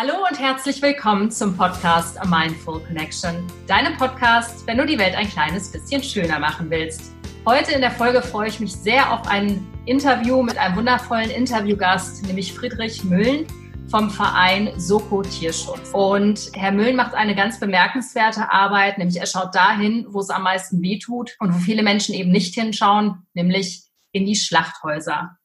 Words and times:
Hallo 0.00 0.14
und 0.30 0.38
herzlich 0.38 0.80
willkommen 0.80 1.28
zum 1.28 1.56
Podcast 1.56 2.20
A 2.20 2.24
Mindful 2.24 2.78
Connection. 2.84 3.44
Deinem 3.66 3.96
Podcast, 3.96 4.64
wenn 4.68 4.78
du 4.78 4.86
die 4.86 4.96
Welt 4.96 5.16
ein 5.16 5.28
kleines 5.28 5.72
bisschen 5.72 6.04
schöner 6.04 6.38
machen 6.38 6.70
willst. 6.70 7.10
Heute 7.44 7.72
in 7.72 7.80
der 7.80 7.90
Folge 7.90 8.22
freue 8.22 8.46
ich 8.46 8.60
mich 8.60 8.72
sehr 8.72 9.12
auf 9.12 9.26
ein 9.26 9.66
Interview 9.86 10.40
mit 10.40 10.56
einem 10.56 10.76
wundervollen 10.76 11.30
Interviewgast, 11.30 12.24
nämlich 12.28 12.52
Friedrich 12.52 13.02
Müllen 13.02 13.44
vom 13.90 14.08
Verein 14.08 14.70
Soko 14.76 15.22
Tierschutz. 15.22 15.90
Und 15.92 16.48
Herr 16.54 16.70
Müllen 16.70 16.94
macht 16.94 17.14
eine 17.14 17.34
ganz 17.34 17.58
bemerkenswerte 17.58 18.52
Arbeit, 18.52 18.98
nämlich 18.98 19.18
er 19.18 19.26
schaut 19.26 19.52
dahin, 19.52 20.06
wo 20.10 20.20
es 20.20 20.30
am 20.30 20.44
meisten 20.44 20.80
wehtut 20.80 21.34
und 21.40 21.52
wo 21.52 21.58
viele 21.58 21.82
Menschen 21.82 22.14
eben 22.14 22.30
nicht 22.30 22.54
hinschauen, 22.54 23.26
nämlich 23.34 23.82
in 24.12 24.26
die 24.26 24.36
Schlachthäuser. 24.36 25.36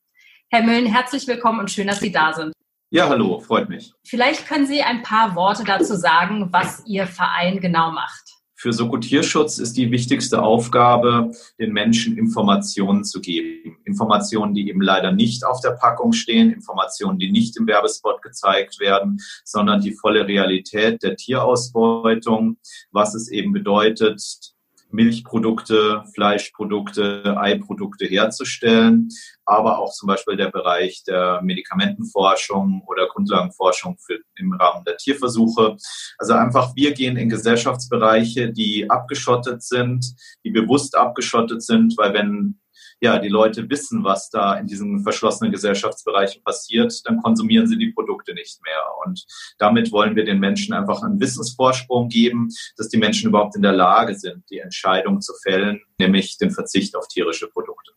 Herr 0.51 0.61
Müllen, 0.61 0.85
herzlich 0.85 1.25
willkommen 1.25 1.59
und 1.59 1.71
schön, 1.71 1.87
dass 1.87 2.01
Sie 2.01 2.11
da 2.11 2.33
sind. 2.33 2.53
Ja, 2.93 3.09
hallo, 3.09 3.39
freut 3.39 3.69
mich. 3.69 3.91
Vielleicht 4.03 4.45
können 4.45 4.67
Sie 4.67 4.83
ein 4.83 5.01
paar 5.01 5.35
Worte 5.35 5.63
dazu 5.63 5.95
sagen, 5.95 6.49
was 6.51 6.83
Ihr 6.85 7.07
Verein 7.07 7.59
genau 7.59 7.89
macht. 7.91 8.21
Für 8.53 8.71
Soko 8.71 8.97
Tierschutz 8.97 9.57
ist 9.57 9.77
die 9.77 9.89
wichtigste 9.89 10.43
Aufgabe, 10.43 11.31
den 11.59 11.73
Menschen 11.73 12.15
Informationen 12.15 13.03
zu 13.03 13.19
geben. 13.19 13.77
Informationen, 13.83 14.53
die 14.53 14.69
eben 14.69 14.79
leider 14.79 15.11
nicht 15.11 15.43
auf 15.43 15.59
der 15.59 15.71
Packung 15.71 16.13
stehen, 16.13 16.51
Informationen, 16.51 17.17
die 17.17 17.31
nicht 17.31 17.57
im 17.57 17.65
Werbespot 17.65 18.21
gezeigt 18.21 18.79
werden, 18.79 19.17
sondern 19.43 19.81
die 19.81 19.93
volle 19.93 20.27
Realität 20.27 21.01
der 21.01 21.15
Tierausbeutung, 21.15 22.57
was 22.91 23.15
es 23.15 23.27
eben 23.31 23.53
bedeutet, 23.53 24.52
Milchprodukte, 24.93 26.03
Fleischprodukte, 26.13 27.35
Eiprodukte 27.37 28.05
herzustellen, 28.05 29.09
aber 29.43 29.79
auch 29.79 29.91
zum 29.91 30.07
Beispiel 30.07 30.37
der 30.37 30.51
Bereich 30.51 31.03
der 31.03 31.41
Medikamentenforschung 31.41 32.83
oder 32.85 33.07
Grundlagenforschung 33.07 33.97
für, 33.97 34.19
im 34.35 34.53
Rahmen 34.53 34.85
der 34.85 34.97
Tierversuche. 34.97 35.75
Also 36.17 36.33
einfach, 36.33 36.75
wir 36.75 36.93
gehen 36.93 37.17
in 37.17 37.29
Gesellschaftsbereiche, 37.29 38.53
die 38.53 38.89
abgeschottet 38.89 39.63
sind, 39.63 40.15
die 40.45 40.51
bewusst 40.51 40.95
abgeschottet 40.95 41.63
sind, 41.63 41.97
weil 41.97 42.13
wenn 42.13 42.59
ja, 43.03 43.19
die 43.19 43.27
Leute 43.27 43.69
wissen, 43.69 44.05
was 44.05 44.29
da 44.29 44.55
in 44.55 44.65
diesen 44.65 45.03
verschlossenen 45.03 45.51
Gesellschaftsbereichen 45.51 46.41
passiert, 46.41 47.01
dann 47.03 47.21
konsumieren 47.21 47.67
sie 47.67 47.77
die 47.77 47.91
Produkte 47.91 48.33
nicht 48.33 48.63
mehr. 48.63 48.81
Und 49.05 49.25
damit 49.57 49.91
wollen 49.91 50.15
wir 50.15 50.23
den 50.23 50.39
Menschen 50.39 50.73
einfach 50.73 51.03
einen 51.03 51.19
Wissensvorsprung 51.19 52.07
geben, 52.07 52.47
dass 52.77 52.87
die 52.87 52.97
Menschen 52.97 53.27
überhaupt 53.27 53.57
in 53.57 53.61
der 53.61 53.73
Lage 53.73 54.15
sind, 54.15 54.49
die 54.49 54.59
Entscheidung 54.59 55.19
zu 55.19 55.33
fällen, 55.43 55.81
nämlich 55.97 56.37
den 56.37 56.51
Verzicht 56.51 56.95
auf 56.95 57.09
tierische 57.09 57.49
Produkte. 57.49 57.91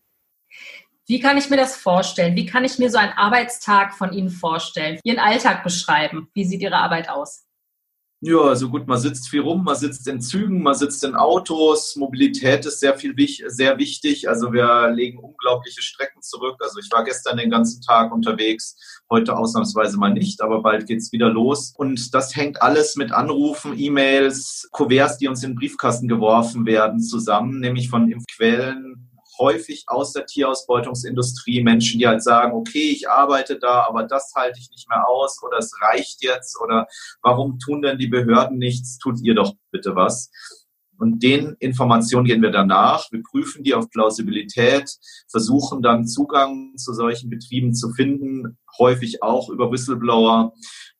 Wie 1.06 1.20
kann 1.20 1.38
ich 1.38 1.50
mir 1.50 1.56
das 1.56 1.76
vorstellen? 1.76 2.34
Wie 2.34 2.46
kann 2.46 2.64
ich 2.64 2.80
mir 2.80 2.90
so 2.90 2.98
einen 2.98 3.12
Arbeitstag 3.12 3.94
von 3.94 4.12
Ihnen 4.12 4.30
vorstellen? 4.30 4.98
Ihren 5.04 5.20
Alltag 5.20 5.62
beschreiben? 5.62 6.28
Wie 6.34 6.44
sieht 6.44 6.62
Ihre 6.62 6.78
Arbeit 6.78 7.08
aus? 7.08 7.45
Ja, 8.20 8.40
also 8.40 8.70
gut, 8.70 8.86
man 8.86 8.98
sitzt 8.98 9.28
viel 9.28 9.42
rum, 9.42 9.62
man 9.62 9.76
sitzt 9.76 10.08
in 10.08 10.22
Zügen, 10.22 10.62
man 10.62 10.74
sitzt 10.74 11.04
in 11.04 11.14
Autos, 11.14 11.96
Mobilität 11.96 12.64
ist 12.64 12.80
sehr 12.80 12.96
viel 12.96 13.14
sehr 13.48 13.78
wichtig. 13.78 14.26
Also 14.26 14.54
wir 14.54 14.90
legen 14.90 15.18
unglaubliche 15.18 15.82
Strecken 15.82 16.22
zurück. 16.22 16.56
Also 16.60 16.80
ich 16.80 16.90
war 16.90 17.04
gestern 17.04 17.36
den 17.36 17.50
ganzen 17.50 17.82
Tag 17.82 18.14
unterwegs, 18.14 18.76
heute 19.10 19.36
ausnahmsweise 19.36 19.98
mal 19.98 20.14
nicht, 20.14 20.40
aber 20.40 20.62
bald 20.62 20.86
geht's 20.86 21.12
wieder 21.12 21.28
los. 21.28 21.74
Und 21.76 22.14
das 22.14 22.34
hängt 22.34 22.62
alles 22.62 22.96
mit 22.96 23.12
Anrufen, 23.12 23.78
E-Mails, 23.78 24.66
Kuverts, 24.72 25.18
die 25.18 25.28
uns 25.28 25.42
in 25.44 25.50
den 25.50 25.56
Briefkasten 25.56 26.08
geworfen 26.08 26.64
werden, 26.64 27.00
zusammen, 27.00 27.60
nämlich 27.60 27.90
von 27.90 28.10
Quellen, 28.34 29.10
häufig 29.38 29.84
aus 29.86 30.12
der 30.12 30.26
Tierausbeutungsindustrie 30.26 31.62
Menschen, 31.62 31.98
die 31.98 32.06
halt 32.06 32.22
sagen, 32.22 32.52
okay, 32.52 32.90
ich 32.90 33.08
arbeite 33.08 33.58
da, 33.58 33.86
aber 33.86 34.04
das 34.04 34.32
halte 34.34 34.58
ich 34.58 34.70
nicht 34.70 34.88
mehr 34.88 35.08
aus 35.08 35.42
oder 35.42 35.58
es 35.58 35.72
reicht 35.80 36.22
jetzt 36.22 36.60
oder 36.60 36.86
warum 37.22 37.58
tun 37.58 37.82
denn 37.82 37.98
die 37.98 38.08
Behörden 38.08 38.58
nichts? 38.58 38.98
Tut 38.98 39.20
ihr 39.22 39.34
doch 39.34 39.54
bitte 39.70 39.94
was. 39.94 40.30
Und 40.98 41.22
den 41.22 41.56
Informationen 41.58 42.26
gehen 42.26 42.42
wir 42.42 42.50
danach. 42.50 43.10
Wir 43.10 43.22
prüfen 43.22 43.64
die 43.64 43.74
auf 43.74 43.90
Plausibilität, 43.90 44.90
versuchen 45.28 45.82
dann 45.82 46.06
Zugang 46.06 46.76
zu 46.76 46.94
solchen 46.94 47.30
Betrieben 47.30 47.74
zu 47.74 47.90
finden, 47.90 48.58
häufig 48.78 49.22
auch 49.22 49.48
über 49.50 49.70
Whistleblower 49.70 50.52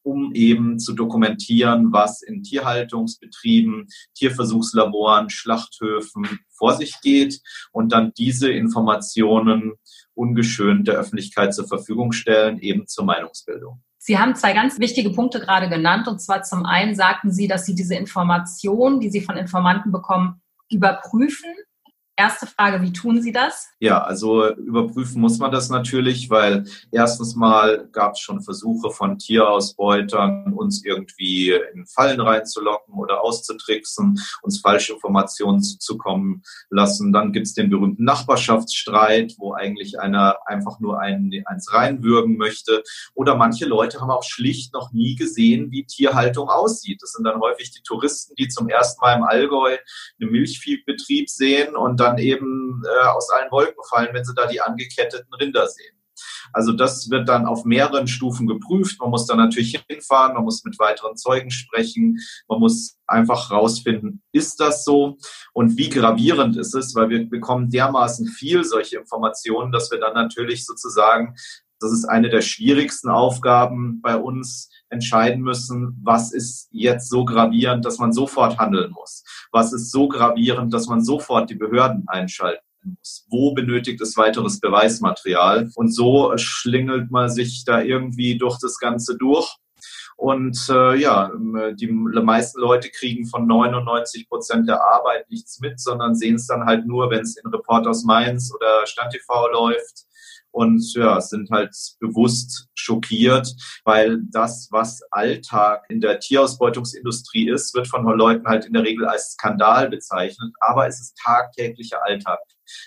um 0.07 0.33
eben 0.35 0.79
zu 0.79 0.93
dokumentieren, 0.93 1.93
was 1.93 2.23
in 2.23 2.45
Tierhaltungsbetrieben, 2.45 3.89
Tierversuchslaboren, 4.15 5.31
Schlachthöfen 5.31 6.39
vor 6.57 6.75
sich 6.77 7.01
geht 7.03 7.41
und 7.73 7.93
dann 7.93 8.13
diese 8.17 8.51
Informationen 8.51 9.73
ungeschönt 10.15 10.87
der 10.87 10.95
Öffentlichkeit 10.95 11.55
zur 11.55 11.67
Verfügung 11.67 12.13
stellen, 12.13 12.61
eben 12.61 12.87
zur 12.87 13.05
Meinungsbildung. 13.05 13.83
Sie 14.07 14.21
haben 14.21 14.37
zwei 14.37 14.53
ganz 14.53 14.79
wichtige 14.79 15.11
Punkte 15.11 15.41
gerade 15.41 15.69
genannt. 15.69 16.07
Und 16.07 16.21
zwar 16.21 16.45
zum 16.45 16.65
einen 16.65 16.95
sagten 16.95 17.33
Sie, 17.33 17.49
dass 17.49 17.67
Sie 17.67 17.75
diese 17.75 17.97
Informationen, 17.97 19.01
die 19.01 19.11
Sie 19.11 19.21
von 19.21 19.37
Informanten 19.37 19.91
bekommen, 19.91 20.41
überprüfen 20.71 21.53
Erste 22.19 22.47
Frage, 22.47 22.81
wie 22.81 22.95
tun 22.95 23.21
Sie 23.21 23.31
das? 23.31 23.69
Ja, 23.79 24.03
also 24.03 24.51
überprüfen 24.55 25.21
muss 25.21 25.39
man 25.39 25.53
das 25.53 25.69
natürlich, 25.69 26.31
weil 26.31 26.65
erstens 26.91 27.37
mal 27.37 27.91
gab 27.93 28.15
es 28.15 28.21
schon 28.21 28.41
Versuche 28.41 28.91
von 28.91 29.19
Tierausbeutern, 29.19 30.55
uns 30.55 30.83
irgendwie 30.83 31.53
in 31.75 31.85
Fallen 31.85 32.23
reinzulocken 32.23 32.95
oder 32.95 33.21
auszutricksen, 33.21 34.19
uns 34.41 34.61
falsche 34.61 34.95
Informationen 34.95 35.63
zukommen 35.63 36.43
lassen. 36.71 37.13
Dann 37.13 37.35
gibt 37.35 37.49
es 37.49 37.53
den 37.53 37.69
berühmten 37.69 38.05
Nachbarschaftsstreit, 38.05 39.35
wo 39.37 39.53
eigentlich 39.53 40.01
einer 40.01 40.39
einfach 40.47 40.81
nur 40.81 40.99
einen, 40.99 41.31
eins 41.45 41.71
reinwürgen 41.75 42.39
möchte. 42.39 42.83
Oder 43.13 43.37
manche 43.37 43.67
Leute 43.67 44.01
haben 44.01 44.11
auch 44.11 44.25
schlicht 44.25 44.73
noch 44.73 44.91
nie 44.91 45.17
gesehen, 45.17 45.71
wie 45.71 45.85
Tierhaltung 45.85 46.49
aussieht. 46.49 47.03
Das 47.03 47.13
sind 47.13 47.25
dann 47.25 47.41
häufig 47.41 47.73
die 47.73 47.83
Touristen, 47.83 48.35
die 48.37 48.49
zum 48.49 48.71
ersten 48.71 49.03
Mal 49.03 49.19
im 49.19 49.25
Allgäu 49.25 49.77
einen 50.19 50.31
Milchviehbetrieb 50.31 51.29
sehen 51.29 51.77
und 51.77 52.01
dann 52.01 52.06
eben 52.19 52.83
äh, 52.85 53.09
aus 53.09 53.31
allen 53.31 53.51
Wolken 53.51 53.83
fallen, 53.89 54.11
wenn 54.13 54.25
sie 54.25 54.35
da 54.35 54.47
die 54.47 54.61
angeketteten 54.61 55.33
Rinder 55.35 55.67
sehen. 55.67 55.97
Also 56.53 56.73
das 56.73 57.11
wird 57.11 57.29
dann 57.29 57.47
auf 57.47 57.65
mehreren 57.65 58.07
Stufen 58.07 58.47
geprüft. 58.47 59.01
Man 59.01 59.11
muss 59.11 59.27
da 59.27 59.35
natürlich 59.37 59.83
hinfahren, 59.89 60.35
man 60.35 60.45
muss 60.45 60.65
mit 60.65 60.79
weiteren 60.79 61.17
Zeugen 61.17 61.51
sprechen, 61.51 62.19
man 62.49 62.61
muss 62.61 62.99
einfach 63.07 63.51
rausfinden, 63.51 64.23
ist 64.33 64.59
das 64.61 64.85
so 64.85 65.17
und 65.53 65.77
wie 65.77 65.91
gravierend 65.91 66.57
ist 66.57 66.75
es, 66.75 66.95
weil 66.95 67.11
wir 67.11 67.29
bekommen 67.29 67.71
dermaßen 67.71 68.27
viel 68.27 68.65
solche 68.65 68.99
Informationen, 68.99 69.71
dass 69.71 69.91
wir 69.91 70.01
dann 70.01 70.15
natürlich 70.15 70.65
sozusagen, 70.65 71.37
das 71.81 71.93
ist 71.93 72.05
eine 72.05 72.31
der 72.31 72.43
schwierigsten 72.43 73.11
Aufgaben 73.11 74.01
bei 74.01 74.17
uns, 74.17 74.71
entscheiden 74.89 75.43
müssen, 75.43 76.01
was 76.03 76.33
ist 76.33 76.69
jetzt 76.71 77.09
so 77.09 77.25
gravierend, 77.25 77.85
dass 77.85 77.99
man 77.99 78.13
sofort 78.13 78.59
handeln 78.59 78.93
muss? 78.93 79.25
Was 79.53 79.73
ist 79.73 79.91
so 79.91 80.09
gravierend, 80.09 80.73
dass 80.73 80.87
man 80.87 81.05
sofort 81.05 81.51
die 81.51 81.55
Behörden 81.55 82.05
einschalten 82.07 82.65
muss? 82.85 83.27
Wo 83.29 83.53
benötigt 83.53 84.01
es 84.01 84.17
weiteres 84.17 84.61
Beweismaterial? 84.61 85.71
Und 85.75 85.93
so 85.93 86.33
schlingelt 86.37 87.11
man 87.11 87.29
sich 87.29 87.65
da 87.65 87.81
irgendwie 87.81 88.39
durch 88.39 88.59
das 88.61 88.79
Ganze 88.79 89.17
durch. 89.17 89.57
Und 90.17 90.59
äh, 90.71 90.97
ja, 90.97 91.31
die 91.75 91.89
meisten 91.89 92.59
Leute 92.61 92.89
kriegen 92.89 93.27
von 93.27 93.47
99 93.47 94.29
Prozent 94.29 94.67
der 94.67 94.83
Arbeit 94.83 95.29
nichts 95.29 95.61
mit, 95.61 95.79
sondern 95.79 96.15
sehen 96.15 96.37
es 96.37 96.47
dann 96.47 96.65
halt 96.65 96.87
nur, 96.87 97.11
wenn 97.11 97.21
es 97.21 97.37
in 97.37 97.51
Report 97.51 97.87
aus 97.87 98.03
Mainz 98.05 98.51
oder 98.55 98.87
Stand 98.87 99.13
TV 99.13 99.49
läuft 99.53 100.06
und 100.57 100.95
ja, 100.95 101.21
sind 101.21 101.51
halt 101.51 101.77
bewusst 102.01 102.71
schockiert, 102.87 103.55
weil 103.85 104.21
das, 104.31 104.69
was 104.71 105.03
Alltag 105.11 105.85
in 105.89 106.01
der 106.01 106.21
Tierausbeutungsindustrie 106.21 107.51
ist, 107.51 107.75
wird 107.75 107.89
von 107.89 108.05
Leuten 108.05 108.47
halt 108.47 108.65
in 108.65 108.73
der 108.73 108.85
Regel 108.85 109.07
als 109.07 109.33
Skandal 109.33 109.91
bezeichnet, 109.91 110.53
aber 110.61 110.87
es 110.87 111.01
ist 111.01 111.19
tagtäglicher 111.23 112.03
Alltag. 112.05 112.39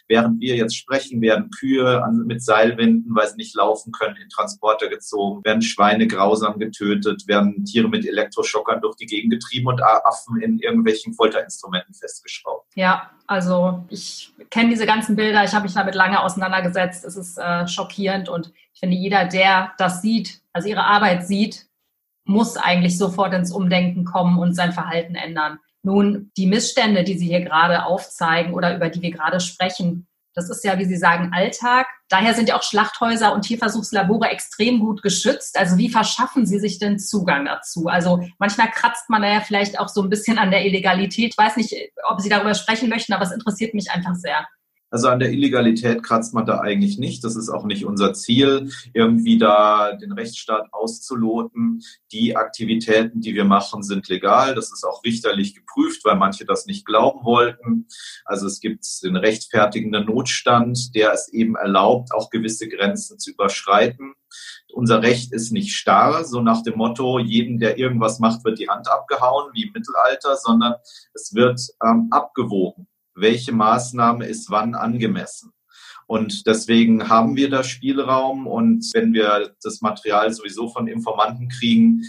Während 0.08 0.40
wir 0.40 0.56
jetzt 0.56 0.76
sprechen, 0.76 1.22
werden 1.22 1.50
Kühe 1.52 2.04
mit 2.26 2.44
Seilwinden, 2.44 3.16
weil 3.16 3.28
sie 3.28 3.38
nicht 3.38 3.56
laufen 3.56 3.92
können, 3.92 4.18
in 4.18 4.30
Transporter 4.30 4.90
gezogen, 4.90 5.44
werden 5.46 5.62
Schweine 5.62 6.08
grausam 6.08 6.60
getötet, 6.60 7.28
werden 7.28 7.66
Tiere 7.66 7.88
mit 7.88 8.06
Elektroschockern 8.06 8.82
durch 8.82 8.96
die 8.98 9.06
Gegend 9.06 9.32
getrieben 9.32 9.68
und 9.68 9.82
Affen 9.82 10.42
in 10.42 10.60
irgendwelchen 10.60 11.14
Folterinstrumenten 11.14 11.94
festgeschraubt. 11.94 12.68
Ja, 12.76 13.10
also 13.28 13.86
ich 13.90 14.34
kenne 14.50 14.70
diese 14.70 14.86
ganzen 14.86 15.16
Bilder, 15.16 15.44
ich 15.44 15.54
habe 15.54 15.64
mich 15.64 15.74
damit 15.74 15.96
lange 15.96 16.22
auseinandergesetzt. 16.22 17.06
Es 17.06 17.16
ist 17.16 17.38
äh, 17.38 17.68
schockierend 17.68 18.30
und 18.30 18.52
ich 18.80 18.88
finde, 18.88 18.96
jeder, 18.96 19.26
der 19.26 19.74
das 19.78 20.02
sieht, 20.02 20.40
also 20.54 20.70
ihre 20.70 20.86
Arbeit 20.86 21.28
sieht, 21.28 21.66
muss 22.24 22.56
eigentlich 22.56 22.98
sofort 22.98 23.34
ins 23.34 23.52
Umdenken 23.52 24.06
kommen 24.06 24.40
und 24.40 24.54
sein 24.54 24.72
Verhalten 24.72 25.16
ändern. 25.16 25.60
Nun, 25.84 26.32
die 26.38 26.48
Missstände, 26.48 27.04
die 27.04 27.18
Sie 27.18 27.28
hier 27.28 27.42
gerade 27.42 27.84
aufzeigen 27.84 28.54
oder 28.54 28.74
über 28.74 28.88
die 28.88 29.02
wir 29.02 29.12
gerade 29.12 29.42
sprechen, 29.42 30.08
das 30.34 30.50
ist 30.50 30.64
ja, 30.64 30.80
wie 30.80 30.86
Sie 30.86 30.96
sagen, 30.96 31.34
Alltag. 31.34 31.88
Daher 32.08 32.34
sind 32.34 32.48
ja 32.48 32.56
auch 32.56 32.64
Schlachthäuser 32.64 33.34
und 33.34 33.42
Tierversuchslabore 33.42 34.30
extrem 34.30 34.80
gut 34.80 35.02
geschützt. 35.02 35.60
Also 35.60 35.78
wie 35.78 35.90
verschaffen 35.90 36.46
Sie 36.46 36.60
sich 36.60 36.80
denn 36.80 37.00
Zugang 37.00 37.44
dazu? 37.44 37.88
Also 37.88 38.24
manchmal 38.38 38.72
kratzt 38.72 39.10
man 39.10 39.24
da 39.24 39.28
ja 39.28 39.42
vielleicht 39.42 39.78
auch 39.78 39.90
so 39.90 40.02
ein 40.02 40.10
bisschen 40.10 40.38
an 40.38 40.52
der 40.52 40.66
Illegalität. 40.66 41.34
Ich 41.34 41.38
weiß 41.38 41.58
nicht, 41.58 41.76
ob 42.08 42.22
Sie 42.22 42.30
darüber 42.30 42.56
sprechen 42.56 42.88
möchten, 42.88 43.12
aber 43.12 43.24
es 43.24 43.34
interessiert 43.34 43.74
mich 43.74 43.92
einfach 43.92 44.16
sehr. 44.16 44.48
Also 44.92 45.08
an 45.10 45.20
der 45.20 45.32
Illegalität 45.32 46.02
kratzt 46.02 46.34
man 46.34 46.46
da 46.46 46.60
eigentlich 46.60 46.98
nicht. 46.98 47.24
Das 47.24 47.36
ist 47.36 47.50
auch 47.50 47.66
nicht 47.66 47.86
unser 47.86 48.14
Ziel, 48.14 48.72
irgendwie 48.94 49.38
da 49.38 49.94
den 49.94 50.12
Rechtsstaat 50.12 50.74
auszuloten. 50.74 51.82
Die 52.12 52.36
Aktivitäten, 52.36 53.22
die 53.22 53.36
wir 53.36 53.46
machen, 53.46 53.84
sind 53.84 54.10
legal. 54.10 54.56
Das 54.56 54.72
ist 54.72 54.84
auch 54.84 55.04
richterlich 55.04 55.54
geprüft, 55.54 56.04
weil 56.06 56.16
manche 56.16 56.46
das 56.46 56.66
nicht 56.66 56.86
glauben 56.86 57.24
wollten. 57.24 57.88
Also 58.26 58.48
es 58.48 58.60
gibt 58.60 58.86
den 59.04 59.16
rechtfertigenden 59.16 60.06
Notstand, 60.06 60.96
der 60.96 61.14
es 61.14 61.28
eben 61.30 61.56
erlaubt, 61.56 62.12
auch 62.14 62.32
gewisse 62.32 62.68
Grenzen 62.68 63.20
zu 63.20 63.32
überschreiten. 63.32 64.14
Unser 64.74 65.02
Recht 65.02 65.34
ist 65.34 65.52
nicht 65.52 65.76
starr, 65.76 66.24
so 66.26 66.42
nach 66.42 66.62
dem 66.62 66.78
Motto, 66.78 67.20
jedem, 67.20 67.60
der 67.60 67.78
irgendwas 67.78 68.20
macht, 68.20 68.44
wird 68.44 68.60
die 68.60 68.70
Hand 68.70 68.88
abgehauen, 68.88 69.52
wie 69.54 69.64
im 69.64 69.72
Mittelalter, 69.74 70.36
sondern 70.38 70.76
es 71.14 71.34
wird 71.34 71.60
ähm, 71.84 72.08
abgewogen 72.12 72.88
welche 73.22 73.52
Maßnahme 73.52 74.26
ist 74.26 74.50
wann 74.50 74.76
angemessen. 74.76 75.52
Und 76.08 76.48
deswegen 76.48 77.08
haben 77.08 77.36
wir 77.36 77.52
da 77.52 77.64
Spielraum. 77.64 78.48
Und 78.48 78.90
wenn 78.94 79.14
wir 79.14 79.54
das 79.62 79.82
Material 79.82 80.34
sowieso 80.34 80.68
von 80.68 80.88
Informanten 80.88 81.50
kriegen, 81.50 82.02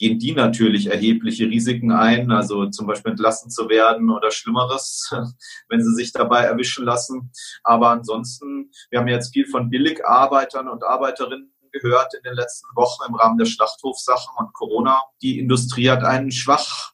gehen 0.00 0.18
die 0.18 0.32
natürlich 0.32 0.86
erhebliche 0.86 1.46
Risiken 1.46 1.92
ein, 1.92 2.30
also 2.30 2.70
zum 2.70 2.86
Beispiel 2.86 3.10
entlassen 3.10 3.50
zu 3.50 3.68
werden 3.68 4.08
oder 4.10 4.30
Schlimmeres, 4.30 5.12
wenn 5.68 5.82
sie 5.82 5.94
sich 5.94 6.12
dabei 6.12 6.44
erwischen 6.44 6.86
lassen. 6.86 7.32
Aber 7.64 7.90
ansonsten, 7.90 8.70
wir 8.88 9.00
haben 9.00 9.08
jetzt 9.08 9.32
viel 9.32 9.46
von 9.46 9.68
Billigarbeitern 9.68 10.68
und 10.68 10.84
Arbeiterinnen 10.84 11.52
gehört 11.72 12.14
in 12.14 12.22
den 12.22 12.34
letzten 12.34 12.68
Wochen 12.74 13.02
im 13.08 13.14
Rahmen 13.14 13.38
der 13.38 13.46
Schlachthofsachen 13.46 14.32
und 14.38 14.52
Corona. 14.54 15.02
Die 15.22 15.38
Industrie 15.38 15.90
hat 15.90 16.02
einen 16.02 16.30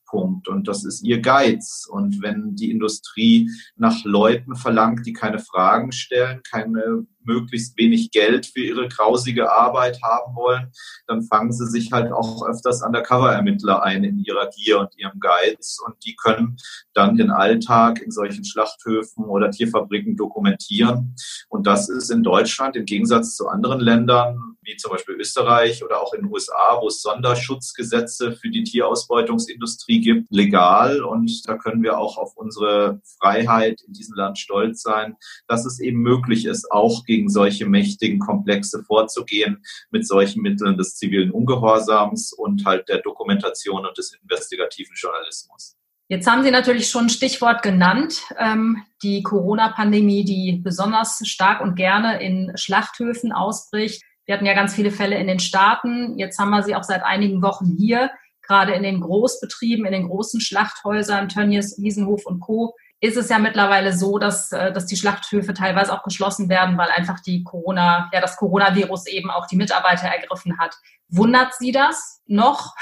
Schwachpunkt 0.07 0.49
und 0.49 0.69
das 0.69 0.85
ist 0.85 1.03
ihr 1.03 1.21
Geiz. 1.21 1.87
Und 1.91 2.23
wenn 2.23 2.55
die 2.57 2.71
Industrie 2.71 3.51
nach 3.77 4.05
Leuten 4.05 4.57
verlangt, 4.57 5.07
die 5.07 5.13
keine 5.13 5.39
Fragen 5.39 5.93
stellen, 5.93 6.43
keine 6.51 7.07
möglichst 7.27 7.77
wenig 7.77 8.11
Geld 8.11 8.47
für 8.47 8.61
ihre 8.61 8.89
grausige 8.89 9.51
Arbeit 9.51 10.01
haben 10.03 10.35
wollen, 10.35 10.73
dann 11.07 11.23
fangen 11.23 11.53
sie 11.53 11.67
sich 11.67 11.93
halt 11.93 12.13
auch 12.13 12.47
öfters 12.47 12.83
Undercover-Ermittler 12.83 13.83
ein 13.83 14.05
in 14.05 14.19
ihrer 14.19 14.49
Gier 14.51 14.81
und 14.81 14.97
ihrem 14.97 15.19
Geiz 15.21 15.79
und 15.85 15.97
die 16.05 16.15
können 16.17 16.57
dann 16.95 17.17
den 17.17 17.31
Alltag 17.31 18.01
in 18.01 18.11
solchen 18.11 18.45
Schlachthöfen 18.45 19.25
oder 19.25 19.51
Tierfabriken 19.51 20.17
dokumentieren. 20.17 21.17
Und 21.49 21.67
das 21.67 21.89
ist 21.89 22.11
in 22.11 22.23
Deutschland 22.23 22.77
im 22.77 22.85
Gegensatz 22.85 23.35
zu 23.37 23.49
anderen 23.49 23.81
Ländern, 23.81 24.57
wie 24.63 24.77
zum 24.77 24.93
Beispiel 24.93 25.17
Österreich 25.17 25.85
oder 25.85 26.01
auch 26.01 26.13
in 26.15 26.23
den 26.23 26.33
USA, 26.33 26.79
wo 26.81 26.89
es 26.89 27.03
Sonderschutzgesetze 27.03 28.33
für 28.33 28.51
die 28.51 28.65
Tierausbeutungsindustrie 28.65 29.96
gibt, 30.01 30.31
legal. 30.31 31.03
Und 31.03 31.47
da 31.47 31.57
können 31.57 31.83
wir 31.83 31.99
auch 31.99 32.17
auf 32.17 32.37
unsere 32.37 33.01
Freiheit 33.21 33.83
in 33.87 33.93
diesem 33.93 34.17
Land 34.17 34.39
stolz 34.39 34.83
sein, 34.83 35.17
dass 35.49 35.67
es 35.67 35.81
eben 35.81 36.01
möglich 36.01 36.47
ist, 36.47 36.71
auch 36.71 37.05
gegen 37.05 37.27
gegen 37.27 37.31
solche 37.31 37.67
mächtigen 37.67 38.19
Komplexe 38.19 38.85
vorzugehen 38.85 39.65
mit 39.91 40.07
solchen 40.07 40.43
Mitteln 40.43 40.77
des 40.77 40.97
zivilen 40.97 41.31
Ungehorsams 41.31 42.33
und 42.33 42.65
halt 42.65 42.89
der 42.89 42.99
Dokumentation 42.99 43.85
und 43.85 43.99
des 43.99 44.13
investigativen 44.23 44.95
Journalismus. 44.95 45.77
Jetzt 46.09 46.29
haben 46.29 46.45
Sie 46.45 46.53
natürlich 46.53 46.89
schon 46.89 47.07
ein 47.07 47.11
Stichwort 47.11 47.63
genannt, 47.63 48.23
ähm, 48.39 48.83
die 49.03 49.25
Corona-Pandemie, 49.25 50.25
die 50.25 50.61
besonders 50.63 51.21
stark 51.25 51.61
und 51.61 51.75
gerne 51.75 52.23
in 52.23 52.53
Schlachthöfen 52.55 53.33
ausbricht. 53.33 54.03
Wir 54.25 54.35
hatten 54.35 54.47
ja 54.47 54.55
ganz 54.55 54.75
viele 54.75 54.93
Fälle 54.93 55.17
in 55.17 55.27
den 55.27 55.41
Staaten. 55.41 56.17
Jetzt 56.17 56.39
haben 56.39 56.51
wir 56.51 56.63
sie 56.63 56.77
auch 56.77 56.85
seit 56.85 57.03
einigen 57.03 57.43
Wochen 57.43 57.75
hier, 57.77 58.11
gerade 58.47 58.73
in 58.73 58.83
den 58.83 59.01
Großbetrieben, 59.01 59.85
in 59.85 59.93
den 59.93 60.09
großen 60.09 60.41
Schlachthäusern, 60.41 61.29
Tönnies, 61.29 61.81
Wiesenhof 61.81 62.27
und 62.27 62.41
Co 62.41 62.75
ist 63.01 63.17
es 63.17 63.29
ja 63.29 63.39
mittlerweile 63.39 63.93
so, 63.93 64.19
dass, 64.19 64.53
äh, 64.53 64.73
dass 64.73 64.87
die 64.87 64.97
Schlachthöfe 64.97 65.53
teilweise 65.55 65.93
auch 65.93 66.03
geschlossen 66.03 66.49
werden, 66.49 66.79
weil 66.79 66.89
einfach 66.89 67.21
die 67.21 67.45
Corona, 67.45 68.11
ja, 68.13 68.21
das 68.21 68.37
Coronavirus 68.37 69.07
eben 69.09 69.31
auch 69.31 69.47
die 69.47 69.57
Mitarbeiter 69.57 70.07
ergriffen 70.07 70.59
hat. 70.59 70.77
Wundert 71.09 71.55
Sie 71.55 71.73
das 71.73 72.23
noch? 72.27 72.75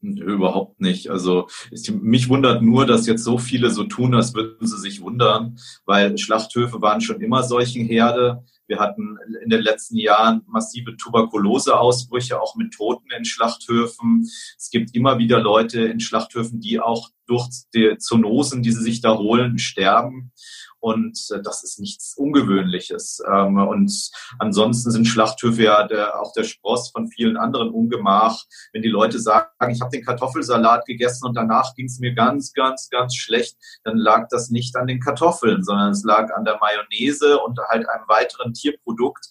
Überhaupt 0.00 0.80
nicht. 0.80 1.10
Also 1.10 1.48
ich, 1.72 1.90
mich 1.90 2.28
wundert 2.28 2.62
nur, 2.62 2.86
dass 2.86 3.08
jetzt 3.08 3.24
so 3.24 3.36
viele 3.36 3.70
so 3.70 3.82
tun, 3.82 4.14
als 4.14 4.32
würden 4.32 4.64
sie 4.64 4.78
sich 4.78 5.00
wundern, 5.00 5.58
weil 5.86 6.16
Schlachthöfe 6.16 6.80
waren 6.80 7.00
schon 7.00 7.20
immer 7.20 7.42
solchen 7.42 7.84
Herde. 7.84 8.44
Wir 8.68 8.78
hatten 8.78 9.16
in 9.42 9.48
den 9.48 9.62
letzten 9.62 9.96
Jahren 9.96 10.42
massive 10.46 10.96
Tuberkuloseausbrüche, 10.96 12.40
auch 12.40 12.54
mit 12.54 12.74
Toten 12.74 13.10
in 13.16 13.24
Schlachthöfen. 13.24 14.28
Es 14.56 14.70
gibt 14.70 14.94
immer 14.94 15.18
wieder 15.18 15.40
Leute 15.40 15.80
in 15.80 16.00
Schlachthöfen, 16.00 16.60
die 16.60 16.78
auch 16.78 17.08
durch 17.26 17.48
die 17.74 17.96
Zoonosen, 17.98 18.62
die 18.62 18.72
sie 18.72 18.82
sich 18.82 19.00
da 19.00 19.16
holen, 19.16 19.58
sterben. 19.58 20.32
Und 20.80 21.18
äh, 21.30 21.42
das 21.42 21.64
ist 21.64 21.80
nichts 21.80 22.14
Ungewöhnliches. 22.16 23.22
Ähm, 23.30 23.56
und 23.56 23.92
ansonsten 24.38 24.90
sind 24.90 25.06
Schlachthöfe 25.06 25.64
ja 25.64 25.86
der, 25.86 26.20
auch 26.20 26.32
der 26.32 26.44
Spross 26.44 26.90
von 26.90 27.08
vielen 27.08 27.36
anderen 27.36 27.70
Ungemach. 27.70 28.44
Wenn 28.72 28.82
die 28.82 28.88
Leute 28.88 29.18
sagen, 29.18 29.48
ich 29.70 29.80
habe 29.80 29.90
den 29.90 30.04
Kartoffelsalat 30.04 30.84
gegessen 30.86 31.26
und 31.26 31.34
danach 31.34 31.74
ging 31.74 31.86
es 31.86 31.98
mir 31.98 32.14
ganz, 32.14 32.52
ganz, 32.52 32.88
ganz 32.90 33.14
schlecht, 33.16 33.56
dann 33.84 33.96
lag 33.96 34.28
das 34.30 34.50
nicht 34.50 34.76
an 34.76 34.86
den 34.86 35.00
Kartoffeln, 35.00 35.62
sondern 35.64 35.90
es 35.90 36.04
lag 36.04 36.32
an 36.34 36.44
der 36.44 36.58
Mayonnaise 36.58 37.38
und 37.40 37.58
halt 37.68 37.88
einem 37.88 38.08
weiteren 38.08 38.52
Tierprodukt, 38.52 39.26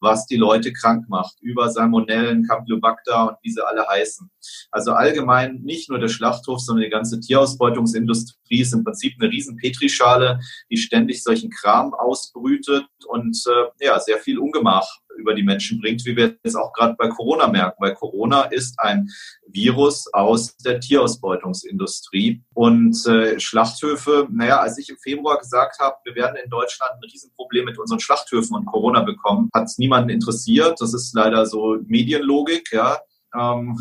was 0.00 0.26
die 0.26 0.36
Leute 0.36 0.72
krank 0.72 1.08
macht, 1.08 1.40
über 1.40 1.70
Salmonellen, 1.70 2.46
Campylobacter 2.46 3.28
und 3.28 3.36
wie 3.42 3.50
sie 3.50 3.66
alle 3.66 3.86
heißen. 3.88 4.30
Also 4.70 4.92
allgemein 4.92 5.60
nicht 5.62 5.88
nur 5.90 5.98
der 5.98 6.08
Schlachthof, 6.08 6.60
sondern 6.60 6.84
die 6.84 6.90
ganze 6.90 7.20
Tierausbeutungsindustrie 7.20 8.60
ist 8.60 8.72
im 8.72 8.84
Prinzip 8.84 9.14
eine 9.20 9.30
riesen 9.30 9.56
Petrischale, 9.56 10.40
die 10.70 10.76
ständig 10.90 11.22
solchen 11.22 11.50
Kram 11.50 11.94
ausbrütet 11.94 12.84
und 13.06 13.40
äh, 13.46 13.84
ja, 13.84 14.00
sehr 14.00 14.18
viel 14.18 14.40
Ungemach 14.40 14.88
über 15.16 15.34
die 15.34 15.44
Menschen 15.44 15.80
bringt, 15.80 16.04
wie 16.04 16.16
wir 16.16 16.36
es 16.42 16.56
auch 16.56 16.72
gerade 16.72 16.96
bei 16.98 17.08
Corona 17.08 17.46
merken, 17.46 17.76
weil 17.78 17.94
Corona 17.94 18.42
ist 18.42 18.74
ein 18.80 19.08
Virus 19.46 20.12
aus 20.12 20.56
der 20.56 20.80
Tierausbeutungsindustrie. 20.80 22.42
Und 22.54 23.06
äh, 23.06 23.38
Schlachthöfe, 23.38 24.26
naja, 24.32 24.58
als 24.58 24.78
ich 24.78 24.88
im 24.88 24.96
Februar 24.98 25.38
gesagt 25.38 25.78
habe, 25.78 25.96
wir 26.04 26.16
werden 26.16 26.36
in 26.42 26.50
Deutschland 26.50 26.92
ein 26.94 27.08
Riesenproblem 27.08 27.66
mit 27.66 27.78
unseren 27.78 28.00
Schlachthöfen 28.00 28.56
und 28.56 28.66
Corona 28.66 29.02
bekommen, 29.02 29.48
hat 29.54 29.64
es 29.64 29.78
niemanden 29.78 30.10
interessiert. 30.10 30.80
Das 30.80 30.92
ist 30.92 31.14
leider 31.14 31.46
so 31.46 31.78
Medienlogik, 31.86 32.72
ja. 32.72 32.98
Ähm, 33.38 33.78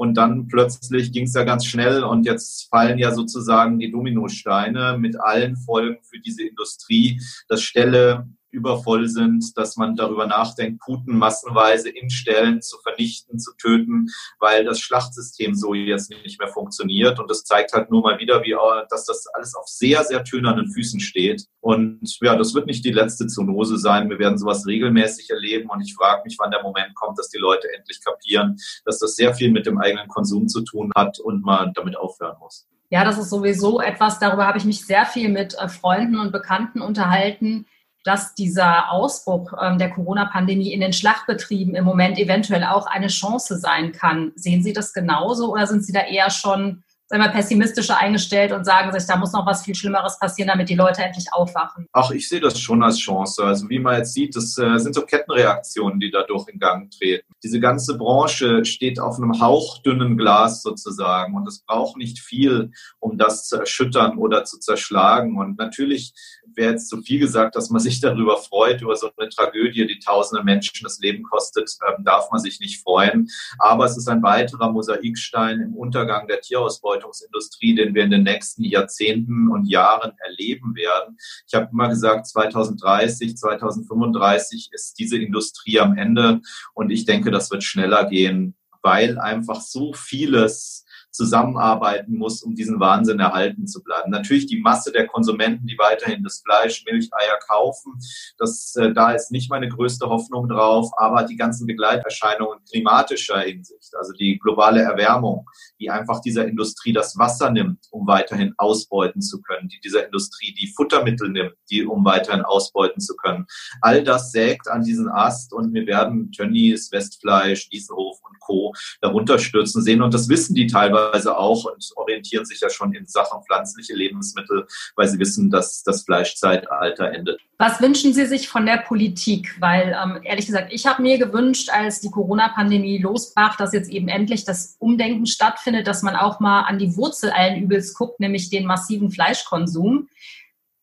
und 0.00 0.14
dann 0.14 0.48
plötzlich 0.48 1.12
ging 1.12 1.24
es 1.24 1.34
ja 1.34 1.44
ganz 1.44 1.66
schnell 1.66 2.04
und 2.04 2.24
jetzt 2.24 2.70
fallen 2.70 2.96
ja 2.96 3.12
sozusagen 3.12 3.78
die 3.78 3.90
Dominosteine 3.90 4.96
mit 4.98 5.20
allen 5.20 5.58
Folgen 5.58 5.98
für 6.02 6.18
diese 6.18 6.42
Industrie, 6.42 7.20
dass 7.48 7.60
Ställe 7.60 8.26
übervoll 8.50 9.08
sind, 9.08 9.56
dass 9.56 9.76
man 9.76 9.96
darüber 9.96 10.26
nachdenkt, 10.26 10.80
Puten 10.80 11.16
massenweise 11.16 11.88
in 11.88 12.10
Stellen 12.10 12.62
zu 12.62 12.78
vernichten, 12.78 13.38
zu 13.38 13.52
töten, 13.56 14.08
weil 14.38 14.64
das 14.64 14.80
Schlachtsystem 14.80 15.54
so 15.54 15.74
jetzt 15.74 16.10
nicht 16.10 16.38
mehr 16.38 16.48
funktioniert. 16.48 17.18
Und 17.18 17.30
das 17.30 17.44
zeigt 17.44 17.72
halt 17.72 17.90
nur 17.90 18.02
mal 18.02 18.18
wieder, 18.18 18.42
wie, 18.42 18.56
dass 18.88 19.06
das 19.06 19.26
alles 19.28 19.54
auf 19.54 19.66
sehr, 19.66 20.04
sehr 20.04 20.24
tönernen 20.24 20.70
Füßen 20.70 21.00
steht. 21.00 21.46
Und 21.60 22.18
ja, 22.20 22.36
das 22.36 22.54
wird 22.54 22.66
nicht 22.66 22.84
die 22.84 22.92
letzte 22.92 23.26
Zoonose 23.26 23.78
sein. 23.78 24.10
Wir 24.10 24.18
werden 24.18 24.38
sowas 24.38 24.66
regelmäßig 24.66 25.30
erleben. 25.30 25.70
Und 25.70 25.80
ich 25.82 25.94
frage 25.94 26.22
mich, 26.24 26.36
wann 26.38 26.50
der 26.50 26.62
Moment 26.62 26.94
kommt, 26.94 27.18
dass 27.18 27.28
die 27.28 27.38
Leute 27.38 27.68
endlich 27.76 28.00
kapieren, 28.04 28.56
dass 28.84 28.98
das 28.98 29.14
sehr 29.14 29.34
viel 29.34 29.50
mit 29.50 29.66
dem 29.66 29.78
eigenen 29.78 30.08
Konsum 30.08 30.48
zu 30.48 30.62
tun 30.62 30.90
hat 30.96 31.18
und 31.20 31.44
man 31.44 31.72
damit 31.74 31.96
aufhören 31.96 32.36
muss. 32.40 32.66
Ja, 32.92 33.04
das 33.04 33.18
ist 33.18 33.30
sowieso 33.30 33.80
etwas, 33.80 34.18
darüber 34.18 34.48
habe 34.48 34.58
ich 34.58 34.64
mich 34.64 34.84
sehr 34.84 35.06
viel 35.06 35.28
mit 35.28 35.54
äh, 35.56 35.68
Freunden 35.68 36.18
und 36.18 36.32
Bekannten 36.32 36.80
unterhalten 36.80 37.66
dass 38.04 38.34
dieser 38.34 38.90
Ausbruch 38.90 39.52
ähm, 39.60 39.78
der 39.78 39.90
Corona-Pandemie 39.90 40.72
in 40.72 40.80
den 40.80 40.92
Schlachtbetrieben 40.92 41.74
im 41.74 41.84
Moment 41.84 42.18
eventuell 42.18 42.64
auch 42.64 42.86
eine 42.86 43.08
Chance 43.08 43.58
sein 43.58 43.92
kann. 43.92 44.32
Sehen 44.36 44.62
Sie 44.62 44.72
das 44.72 44.92
genauso 44.92 45.52
oder 45.52 45.66
sind 45.66 45.84
Sie 45.84 45.92
da 45.92 46.00
eher 46.00 46.30
schon 46.30 46.82
sagen 47.10 47.32
pessimistischer 47.32 47.98
eingestellt 47.98 48.52
und 48.52 48.64
sagen 48.64 48.92
sich, 48.92 49.04
da 49.06 49.16
muss 49.16 49.32
noch 49.32 49.44
was 49.44 49.64
viel 49.64 49.74
Schlimmeres 49.74 50.18
passieren, 50.18 50.48
damit 50.48 50.68
die 50.68 50.76
Leute 50.76 51.02
endlich 51.02 51.26
aufwachen? 51.32 51.88
Ach, 51.92 52.10
ich 52.12 52.28
sehe 52.28 52.40
das 52.40 52.58
schon 52.58 52.82
als 52.84 52.98
Chance. 52.98 53.42
Also 53.42 53.68
wie 53.68 53.80
man 53.80 53.98
jetzt 53.98 54.14
sieht, 54.14 54.36
das 54.36 54.56
äh, 54.58 54.78
sind 54.78 54.94
so 54.94 55.02
Kettenreaktionen, 55.02 55.98
die 55.98 56.10
dadurch 56.10 56.46
in 56.48 56.60
Gang 56.60 56.90
treten. 56.90 57.26
Diese 57.42 57.58
ganze 57.58 57.98
Branche 57.98 58.64
steht 58.64 59.00
auf 59.00 59.16
einem 59.16 59.40
hauchdünnen 59.40 60.16
Glas 60.16 60.62
sozusagen 60.62 61.34
und 61.34 61.48
es 61.48 61.64
braucht 61.64 61.96
nicht 61.96 62.20
viel, 62.20 62.70
um 63.00 63.18
das 63.18 63.48
zu 63.48 63.56
erschüttern 63.56 64.16
oder 64.16 64.44
zu 64.44 64.60
zerschlagen. 64.60 65.36
Und 65.36 65.58
natürlich 65.58 66.12
wäre 66.54 66.72
jetzt 66.72 66.88
zu 66.88 67.02
viel 67.02 67.18
gesagt, 67.18 67.56
dass 67.56 67.70
man 67.70 67.80
sich 67.80 68.00
darüber 68.00 68.36
freut, 68.36 68.82
über 68.82 68.96
so 68.96 69.10
eine 69.16 69.28
Tragödie, 69.28 69.86
die 69.86 69.98
tausende 69.98 70.44
Menschen 70.44 70.84
das 70.84 70.98
Leben 71.00 71.22
kostet, 71.22 71.70
ähm, 71.86 72.04
darf 72.04 72.30
man 72.30 72.40
sich 72.40 72.60
nicht 72.60 72.82
freuen. 72.82 73.28
Aber 73.58 73.84
es 73.84 73.96
ist 73.96 74.08
ein 74.08 74.22
weiterer 74.22 74.70
Mosaikstein 74.70 75.60
im 75.60 75.74
Untergang 75.74 76.26
der 76.28 76.40
Tierausbeutungsindustrie, 76.40 77.74
den 77.74 77.94
wir 77.94 78.04
in 78.04 78.10
den 78.10 78.22
nächsten 78.22 78.64
Jahrzehnten 78.64 79.48
und 79.48 79.66
Jahren 79.66 80.12
erleben 80.18 80.74
werden. 80.74 81.16
Ich 81.46 81.54
habe 81.54 81.68
immer 81.72 81.88
gesagt, 81.88 82.26
2030, 82.26 83.36
2035 83.36 84.70
ist 84.72 84.98
diese 84.98 85.18
Industrie 85.18 85.80
am 85.80 85.96
Ende 85.96 86.40
und 86.74 86.90
ich 86.90 87.04
denke, 87.04 87.30
das 87.30 87.50
wird 87.50 87.64
schneller 87.64 88.08
gehen, 88.08 88.54
weil 88.82 89.18
einfach 89.18 89.60
so 89.60 89.92
vieles 89.92 90.84
zusammenarbeiten 91.10 92.16
muss, 92.16 92.42
um 92.42 92.54
diesen 92.54 92.80
Wahnsinn 92.80 93.18
erhalten 93.18 93.66
zu 93.66 93.82
bleiben. 93.82 94.10
Natürlich 94.10 94.46
die 94.46 94.60
Masse 94.60 94.92
der 94.92 95.06
Konsumenten, 95.06 95.66
die 95.66 95.78
weiterhin 95.78 96.22
das 96.22 96.42
Fleisch, 96.44 96.84
Milch, 96.84 97.08
Eier 97.12 97.38
kaufen, 97.48 97.94
das, 98.38 98.74
äh, 98.76 98.92
da 98.92 99.12
ist 99.12 99.30
nicht 99.30 99.50
meine 99.50 99.68
größte 99.68 100.06
Hoffnung 100.06 100.48
drauf, 100.48 100.90
aber 100.96 101.24
die 101.24 101.36
ganzen 101.36 101.66
Begleiterscheinungen 101.66 102.58
klimatischer 102.70 103.40
Hinsicht, 103.40 103.94
also 103.98 104.12
die 104.12 104.38
globale 104.38 104.82
Erwärmung, 104.82 105.46
die 105.80 105.90
einfach 105.90 106.20
dieser 106.20 106.46
Industrie 106.46 106.92
das 106.92 107.18
Wasser 107.18 107.50
nimmt, 107.50 107.86
um 107.90 108.06
weiterhin 108.06 108.54
ausbeuten 108.58 109.20
zu 109.20 109.40
können, 109.42 109.68
die 109.68 109.80
dieser 109.80 110.06
Industrie 110.06 110.54
die 110.54 110.72
Futtermittel 110.74 111.30
nimmt, 111.30 111.54
die 111.70 111.84
um 111.84 112.04
weiterhin 112.04 112.42
ausbeuten 112.42 113.00
zu 113.00 113.16
können. 113.16 113.46
All 113.80 114.04
das 114.04 114.32
sägt 114.32 114.68
an 114.68 114.82
diesen 114.82 115.08
Ast 115.08 115.52
und 115.52 115.72
wir 115.74 115.86
werden 115.86 116.30
Tönnies, 116.32 116.92
Westfleisch, 116.92 117.68
Diesenhof 117.70 118.18
und 118.22 118.38
Co. 118.40 118.72
darunter 119.00 119.38
stürzen 119.38 119.82
sehen 119.82 120.02
und 120.02 120.14
das 120.14 120.28
wissen 120.28 120.54
die 120.54 120.66
teilweise 120.66 120.99
auch 121.26 121.64
und 121.64 121.90
orientieren 121.96 122.44
sich 122.44 122.60
ja 122.60 122.70
schon 122.70 122.92
in 122.94 123.06
Sachen 123.06 123.42
pflanzliche 123.42 123.94
Lebensmittel, 123.94 124.66
weil 124.96 125.08
sie 125.08 125.18
wissen, 125.18 125.50
dass 125.50 125.82
das 125.82 126.02
Fleischzeitalter 126.02 127.12
endet. 127.12 127.40
Was 127.58 127.80
wünschen 127.80 128.14
Sie 128.14 128.26
sich 128.26 128.48
von 128.48 128.64
der 128.64 128.78
Politik? 128.78 129.54
Weil 129.60 129.96
ähm, 130.02 130.20
ehrlich 130.22 130.46
gesagt, 130.46 130.72
ich 130.72 130.86
habe 130.86 131.02
mir 131.02 131.18
gewünscht, 131.18 131.68
als 131.70 132.00
die 132.00 132.10
Corona-Pandemie 132.10 132.98
losbrach, 132.98 133.56
dass 133.56 133.72
jetzt 133.72 133.90
eben 133.90 134.08
endlich 134.08 134.44
das 134.44 134.76
Umdenken 134.78 135.26
stattfindet, 135.26 135.86
dass 135.86 136.02
man 136.02 136.16
auch 136.16 136.40
mal 136.40 136.62
an 136.62 136.78
die 136.78 136.96
Wurzel 136.96 137.30
allen 137.30 137.62
Übels 137.62 137.94
guckt, 137.94 138.18
nämlich 138.20 138.50
den 138.50 138.66
massiven 138.66 139.10
Fleischkonsum. 139.10 140.08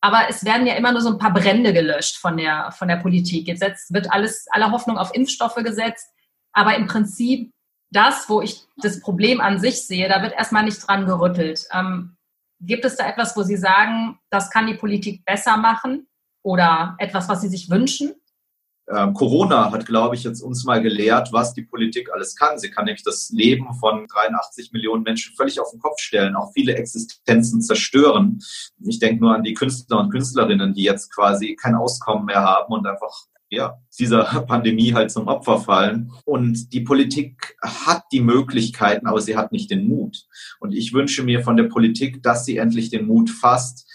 Aber 0.02 0.30
es 0.30 0.46
werden 0.46 0.68
ja 0.68 0.76
immer 0.76 0.92
nur 0.92 1.02
so 1.02 1.10
ein 1.10 1.18
paar 1.18 1.34
Brände 1.34 1.74
gelöscht 1.74 2.18
von 2.18 2.38
der, 2.38 2.72
von 2.72 2.88
der 2.88 2.98
Politik. 2.98 3.48
Jetzt 3.48 3.92
wird 3.92 4.12
alles, 4.12 4.46
alle 4.52 4.72
Hoffnung 4.72 4.98
auf 4.98 5.14
Impfstoffe 5.16 5.56
gesetzt. 5.56 6.08
Aber 6.54 6.76
im 6.76 6.88
Prinzip 6.88 7.52
das, 7.92 8.28
wo 8.30 8.42
ich 8.42 8.68
das 8.78 9.00
Problem 9.00 9.42
an 9.42 9.60
sich 9.60 9.86
sehe, 9.86 10.10
da 10.10 10.22
wird 10.22 10.34
erstmal 10.34 10.64
nicht 10.64 10.86
dran 10.88 11.06
gerüttelt. 11.06 11.66
Ähm, 11.72 12.18
gibt 12.60 12.86
es 12.86 12.96
da 12.96 13.08
etwas, 13.08 13.36
wo 13.38 13.44
Sie 13.44 13.58
sagen, 13.58 14.20
das 14.30 14.50
kann 14.50 14.68
die 14.68 14.76
Politik 14.76 15.24
besser 15.26 15.58
machen 15.58 16.08
oder 16.44 16.96
etwas, 17.00 17.30
was 17.30 17.42
Sie 17.42 17.50
sich 17.50 17.70
wünschen? 17.70 18.14
Ähm, 18.90 19.14
Corona 19.14 19.70
hat, 19.72 19.86
glaube 19.86 20.16
ich, 20.16 20.24
jetzt 20.24 20.42
uns 20.42 20.64
mal 20.64 20.82
gelehrt, 20.82 21.34
was 21.34 21.54
die 21.54 21.64
Politik 21.64 22.10
alles 22.14 22.36
kann. 22.38 22.58
Sie 22.58 22.70
kann 22.70 22.86
nämlich 22.86 23.04
das 23.04 23.30
Leben 23.32 23.74
von 23.74 24.08
83 24.08 24.72
Millionen 24.72 25.04
Menschen 25.04 25.36
völlig 25.36 25.60
auf 25.60 25.72
den 25.72 25.82
Kopf 25.82 26.00
stellen, 26.00 26.38
auch 26.38 26.54
viele 26.54 26.76
Existenzen 26.76 27.62
zerstören. 27.62 28.40
Ich 28.86 29.00
denke 29.00 29.22
nur 29.22 29.36
an 29.36 29.44
die 29.44 29.56
Künstler 29.56 30.00
und 30.00 30.10
Künstlerinnen, 30.10 30.74
die 30.74 30.84
jetzt 30.84 31.14
quasi 31.14 31.56
kein 31.56 31.76
Auskommen 31.76 32.26
mehr 32.26 32.42
haben 32.42 32.74
und 32.74 32.88
einfach 32.88 33.26
ja, 33.50 33.80
dieser 33.98 34.24
Pandemie 34.48 34.94
halt 34.94 35.12
zum 35.12 35.28
Opfer 35.28 35.60
fallen. 35.60 36.12
Und 36.26 36.74
die 36.74 36.82
Politik 36.82 37.56
hat 37.62 38.04
die 38.12 38.22
Möglichkeiten, 38.22 39.08
aber 39.08 39.22
sie 39.22 39.38
hat 39.38 39.52
nicht 39.52 39.72
den 39.72 39.88
Mut. 39.88 40.26
Und 40.60 40.74
ich 40.74 40.94
wünsche 40.94 41.24
mir 41.24 41.42
von 41.42 41.58
der 41.58 41.66
Politik, 41.66 42.24
dass 42.24 42.46
sie 42.46 42.58
endlich 42.58 42.90
den 42.90 43.08
Mut 43.08 43.30
fasst, 43.30 43.86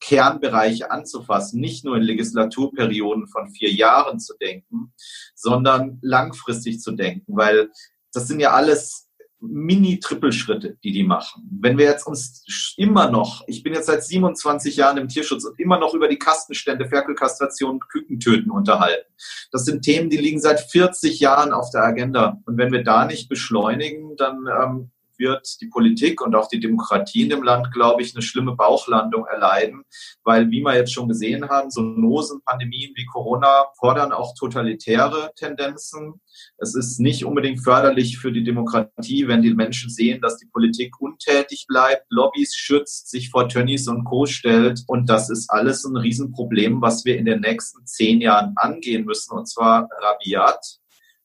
Kernbereiche 0.00 0.90
anzufassen, 0.90 1.60
nicht 1.60 1.84
nur 1.84 1.96
in 1.96 2.02
Legislaturperioden 2.02 3.28
von 3.28 3.50
vier 3.50 3.70
Jahren 3.72 4.18
zu 4.18 4.34
denken, 4.36 4.92
sondern 5.36 5.98
langfristig 6.02 6.80
zu 6.80 6.92
denken, 6.92 7.36
weil 7.36 7.70
das 8.12 8.26
sind 8.26 8.40
ja 8.40 8.50
alles 8.50 9.08
Mini-Trippelschritte, 9.42 10.78
die 10.82 10.92
die 10.92 11.02
machen. 11.02 11.48
Wenn 11.60 11.76
wir 11.76 11.84
jetzt 11.84 12.06
uns 12.06 12.44
immer 12.76 13.10
noch, 13.10 13.42
ich 13.46 13.62
bin 13.62 13.74
jetzt 13.74 13.86
seit 13.86 14.04
27 14.04 14.76
Jahren 14.76 14.98
im 14.98 15.08
Tierschutz 15.08 15.44
und 15.44 15.58
immer 15.58 15.78
noch 15.78 15.94
über 15.94 16.08
die 16.08 16.18
Kastenstände, 16.18 16.86
Ferkelkastration, 16.86 17.80
Kükentöten 17.80 18.50
unterhalten. 18.50 19.06
Das 19.50 19.64
sind 19.64 19.82
Themen, 19.82 20.10
die 20.10 20.16
liegen 20.16 20.40
seit 20.40 20.60
40 20.60 21.20
Jahren 21.20 21.52
auf 21.52 21.70
der 21.70 21.84
Agenda. 21.84 22.40
Und 22.46 22.56
wenn 22.56 22.72
wir 22.72 22.84
da 22.84 23.04
nicht 23.04 23.28
beschleunigen, 23.28 24.16
dann 24.16 24.46
ähm, 24.46 24.90
wird 25.22 25.60
die 25.60 25.68
Politik 25.68 26.20
und 26.20 26.34
auch 26.34 26.48
die 26.48 26.60
Demokratie 26.60 27.22
in 27.22 27.30
dem 27.30 27.42
Land, 27.42 27.72
glaube 27.72 28.02
ich, 28.02 28.14
eine 28.14 28.22
schlimme 28.22 28.54
Bauchlandung 28.54 29.24
erleiden, 29.26 29.84
weil, 30.24 30.50
wie 30.50 30.60
wir 30.60 30.76
jetzt 30.76 30.92
schon 30.92 31.08
gesehen 31.08 31.48
haben, 31.48 31.70
so 31.70 31.80
Nosen, 31.80 32.42
Pandemien 32.44 32.92
wie 32.94 33.06
Corona 33.06 33.66
fordern 33.78 34.12
auch 34.12 34.34
totalitäre 34.34 35.30
Tendenzen. 35.36 36.20
Es 36.58 36.74
ist 36.74 36.98
nicht 36.98 37.24
unbedingt 37.24 37.62
förderlich 37.62 38.18
für 38.18 38.32
die 38.32 38.44
Demokratie, 38.44 39.28
wenn 39.28 39.42
die 39.42 39.54
Menschen 39.54 39.88
sehen, 39.88 40.20
dass 40.20 40.38
die 40.38 40.48
Politik 40.52 41.00
untätig 41.00 41.66
bleibt, 41.68 42.04
Lobbys 42.10 42.54
schützt, 42.56 43.08
sich 43.10 43.30
vor 43.30 43.48
Tönnies 43.48 43.86
und 43.88 44.04
Co. 44.04 44.26
stellt. 44.26 44.82
Und 44.88 45.08
das 45.08 45.30
ist 45.30 45.50
alles 45.50 45.84
ein 45.84 45.96
Riesenproblem, 45.96 46.82
was 46.82 47.04
wir 47.04 47.16
in 47.16 47.24
den 47.24 47.40
nächsten 47.40 47.86
zehn 47.86 48.20
Jahren 48.20 48.54
angehen 48.56 49.04
müssen, 49.04 49.36
und 49.36 49.48
zwar 49.48 49.88
rabiat 50.00 50.81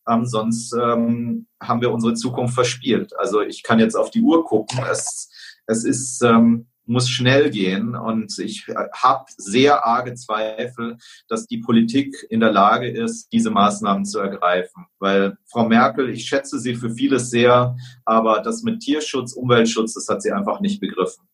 ähm, 0.07 0.25
sonst 0.25 0.73
ähm, 0.73 1.47
haben 1.61 1.81
wir 1.81 1.91
unsere 1.91 2.13
Zukunft 2.13 2.53
verspielt. 2.53 3.17
Also 3.17 3.41
ich 3.41 3.63
kann 3.63 3.79
jetzt 3.79 3.95
auf 3.95 4.09
die 4.11 4.21
Uhr 4.21 4.45
gucken. 4.45 4.79
Es, 4.89 5.29
es 5.65 5.83
ist, 5.83 6.21
ähm, 6.23 6.67
muss 6.87 7.09
schnell 7.09 7.49
gehen 7.49 7.95
und 7.95 8.39
ich 8.39 8.65
habe 8.93 9.25
sehr 9.35 9.85
arge 9.85 10.13
Zweifel, 10.15 10.97
dass 11.27 11.45
die 11.45 11.57
Politik 11.57 12.15
in 12.29 12.39
der 12.39 12.51
Lage 12.51 12.89
ist, 12.89 13.27
diese 13.33 13.51
Maßnahmen 13.51 14.05
zu 14.05 14.19
ergreifen. 14.19 14.85
Weil 14.99 15.37
Frau 15.45 15.67
Merkel, 15.67 16.09
ich 16.09 16.25
schätze 16.25 16.59
sie 16.59 16.75
für 16.75 16.91
vieles 16.91 17.29
sehr, 17.29 17.75
aber 18.05 18.41
das 18.41 18.63
mit 18.63 18.79
Tierschutz, 18.79 19.33
Umweltschutz, 19.33 19.93
das 19.93 20.07
hat 20.07 20.21
sie 20.21 20.31
einfach 20.31 20.61
nicht 20.61 20.79
begriffen. 20.79 21.27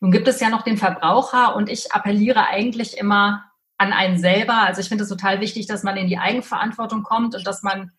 Nun 0.00 0.12
gibt 0.12 0.28
es 0.28 0.40
ja 0.40 0.48
noch 0.48 0.62
den 0.62 0.78
Verbraucher 0.78 1.54
und 1.54 1.68
ich 1.68 1.92
appelliere 1.92 2.46
eigentlich 2.46 2.96
immer 2.96 3.44
an 3.78 3.92
einen 3.92 4.18
selber. 4.18 4.62
Also 4.62 4.80
ich 4.80 4.88
finde 4.88 5.04
es 5.04 5.10
total 5.10 5.40
wichtig, 5.40 5.66
dass 5.66 5.84
man 5.84 5.96
in 5.96 6.08
die 6.08 6.18
Eigenverantwortung 6.18 7.04
kommt 7.04 7.34
und 7.34 7.46
dass 7.46 7.62
man 7.62 7.92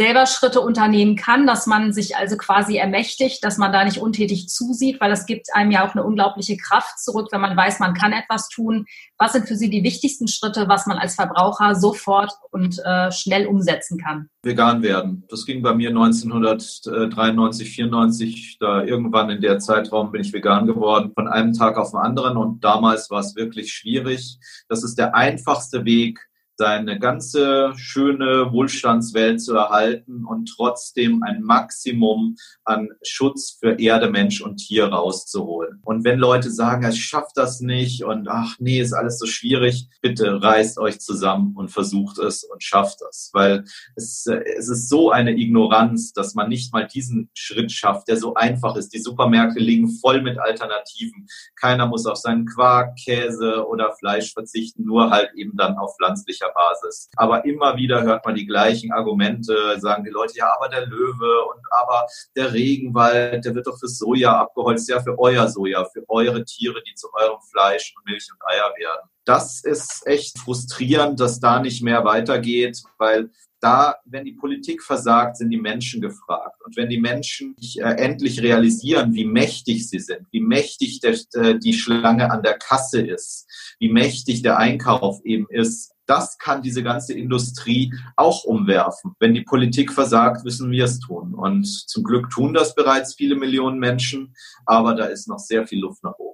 selber 0.00 0.24
Schritte 0.24 0.62
unternehmen 0.62 1.14
kann, 1.14 1.46
dass 1.46 1.66
man 1.66 1.92
sich 1.92 2.16
also 2.16 2.38
quasi 2.38 2.78
ermächtigt, 2.78 3.44
dass 3.44 3.58
man 3.58 3.70
da 3.70 3.84
nicht 3.84 3.98
untätig 3.98 4.48
zusieht, 4.48 4.98
weil 4.98 5.10
das 5.10 5.26
gibt 5.26 5.48
einem 5.52 5.70
ja 5.72 5.86
auch 5.86 5.92
eine 5.92 6.04
unglaubliche 6.04 6.56
Kraft 6.56 6.98
zurück, 6.98 7.28
wenn 7.32 7.42
man 7.42 7.54
weiß, 7.54 7.80
man 7.80 7.92
kann 7.92 8.14
etwas 8.14 8.48
tun. 8.48 8.86
Was 9.18 9.32
sind 9.32 9.46
für 9.46 9.56
Sie 9.56 9.68
die 9.68 9.84
wichtigsten 9.84 10.26
Schritte, 10.26 10.68
was 10.68 10.86
man 10.86 10.96
als 10.96 11.16
Verbraucher 11.16 11.74
sofort 11.74 12.32
und 12.50 12.78
äh, 12.82 13.12
schnell 13.12 13.46
umsetzen 13.46 13.98
kann? 13.98 14.30
Vegan 14.42 14.82
werden. 14.82 15.24
Das 15.28 15.44
ging 15.44 15.60
bei 15.60 15.74
mir 15.74 15.90
1993, 15.90 17.70
94, 17.70 18.56
da 18.58 18.82
irgendwann 18.82 19.28
in 19.28 19.42
der 19.42 19.58
Zeitraum 19.58 20.12
bin 20.12 20.22
ich 20.22 20.32
vegan 20.32 20.66
geworden, 20.66 21.12
von 21.14 21.28
einem 21.28 21.52
Tag 21.52 21.76
auf 21.76 21.90
den 21.90 22.00
anderen 22.00 22.38
und 22.38 22.64
damals 22.64 23.10
war 23.10 23.20
es 23.20 23.36
wirklich 23.36 23.70
schwierig. 23.70 24.38
Das 24.66 24.82
ist 24.82 24.96
der 24.96 25.14
einfachste 25.14 25.84
Weg, 25.84 26.29
seine 26.60 26.98
ganze 26.98 27.72
schöne 27.76 28.52
Wohlstandswelt 28.52 29.40
zu 29.40 29.54
erhalten 29.54 30.26
und 30.26 30.52
trotzdem 30.54 31.22
ein 31.22 31.40
Maximum 31.42 32.36
an 32.64 32.90
Schutz 33.02 33.56
für 33.58 33.80
Erde, 33.80 34.10
Mensch 34.10 34.42
und 34.42 34.58
Tier 34.58 34.84
rauszuholen. 34.88 35.80
Und 35.82 36.04
wenn 36.04 36.18
Leute 36.18 36.50
sagen, 36.50 36.86
ich 36.86 37.02
schaffe 37.02 37.30
das 37.34 37.62
nicht 37.62 38.04
und 38.04 38.28
ach 38.28 38.56
nee, 38.58 38.78
ist 38.78 38.92
alles 38.92 39.18
so 39.18 39.24
schwierig, 39.24 39.88
bitte 40.02 40.42
reißt 40.42 40.78
euch 40.78 41.00
zusammen 41.00 41.56
und 41.56 41.70
versucht 41.70 42.18
es 42.18 42.44
und 42.44 42.62
schafft 42.62 42.98
es, 43.08 43.30
weil 43.32 43.64
es, 43.96 44.26
es 44.26 44.68
ist 44.68 44.90
so 44.90 45.10
eine 45.10 45.30
Ignoranz, 45.30 46.12
dass 46.12 46.34
man 46.34 46.50
nicht 46.50 46.74
mal 46.74 46.86
diesen 46.86 47.30
Schritt 47.32 47.72
schafft, 47.72 48.08
der 48.08 48.18
so 48.18 48.34
einfach 48.34 48.76
ist. 48.76 48.92
Die 48.92 49.00
Supermärkte 49.00 49.60
liegen 49.60 49.88
voll 49.88 50.20
mit 50.20 50.38
Alternativen. 50.38 51.26
Keiner 51.58 51.86
muss 51.86 52.04
auf 52.04 52.18
seinen 52.18 52.44
Quark, 52.44 52.96
Käse 53.02 53.66
oder 53.66 53.94
Fleisch 53.98 54.34
verzichten, 54.34 54.84
nur 54.84 55.08
halt 55.08 55.30
eben 55.36 55.56
dann 55.56 55.78
auf 55.78 55.96
pflanzlicher 55.96 56.49
Basis. 56.54 57.08
Aber 57.16 57.44
immer 57.44 57.76
wieder 57.76 58.02
hört 58.02 58.24
man 58.24 58.34
die 58.34 58.46
gleichen 58.46 58.92
Argumente, 58.92 59.78
sagen 59.80 60.04
die 60.04 60.10
Leute, 60.10 60.36
ja, 60.36 60.54
aber 60.56 60.68
der 60.68 60.86
Löwe 60.86 61.44
und 61.46 61.60
aber 61.70 62.06
der 62.36 62.52
Regenwald, 62.52 63.44
der 63.44 63.54
wird 63.54 63.66
doch 63.66 63.78
für 63.78 63.88
Soja 63.88 64.36
abgeholzt, 64.36 64.88
ja, 64.88 65.00
für 65.00 65.18
euer 65.18 65.48
Soja, 65.48 65.84
für 65.84 66.04
eure 66.08 66.44
Tiere, 66.44 66.82
die 66.82 66.94
zu 66.94 67.08
eurem 67.14 67.40
Fleisch 67.50 67.94
und 67.96 68.04
Milch 68.10 68.28
und 68.32 68.40
Eier 68.48 68.72
werden. 68.78 69.08
Das 69.24 69.62
ist 69.62 70.06
echt 70.06 70.38
frustrierend, 70.38 71.20
dass 71.20 71.40
da 71.40 71.60
nicht 71.60 71.82
mehr 71.82 72.04
weitergeht, 72.04 72.82
weil 72.98 73.30
da, 73.60 73.96
wenn 74.04 74.24
die 74.24 74.32
Politik 74.32 74.82
versagt, 74.82 75.36
sind 75.36 75.50
die 75.50 75.60
Menschen 75.60 76.00
gefragt. 76.00 76.60
Und 76.64 76.76
wenn 76.76 76.88
die 76.88 77.00
Menschen 77.00 77.54
äh, 77.76 77.82
endlich 77.82 78.42
realisieren, 78.42 79.14
wie 79.14 79.24
mächtig 79.24 79.88
sie 79.88 79.98
sind, 79.98 80.26
wie 80.30 80.40
mächtig 80.40 81.00
der, 81.00 81.16
äh, 81.34 81.58
die 81.58 81.74
Schlange 81.74 82.30
an 82.30 82.42
der 82.42 82.58
Kasse 82.58 83.00
ist, 83.00 83.46
wie 83.78 83.90
mächtig 83.90 84.42
der 84.42 84.58
Einkauf 84.58 85.20
eben 85.24 85.46
ist, 85.50 85.92
das 86.06 86.38
kann 86.38 86.62
diese 86.62 86.82
ganze 86.82 87.14
Industrie 87.14 87.94
auch 88.16 88.42
umwerfen. 88.42 89.12
Wenn 89.20 89.32
die 89.32 89.42
Politik 89.42 89.92
versagt, 89.92 90.44
müssen 90.44 90.70
wir 90.72 90.84
es 90.84 90.98
tun. 90.98 91.34
Und 91.34 91.66
zum 91.66 92.02
Glück 92.02 92.30
tun 92.30 92.52
das 92.52 92.74
bereits 92.74 93.14
viele 93.14 93.36
Millionen 93.36 93.78
Menschen, 93.78 94.34
aber 94.66 94.94
da 94.94 95.04
ist 95.04 95.28
noch 95.28 95.38
sehr 95.38 95.66
viel 95.68 95.80
Luft 95.80 96.02
nach 96.02 96.18
oben. 96.18 96.29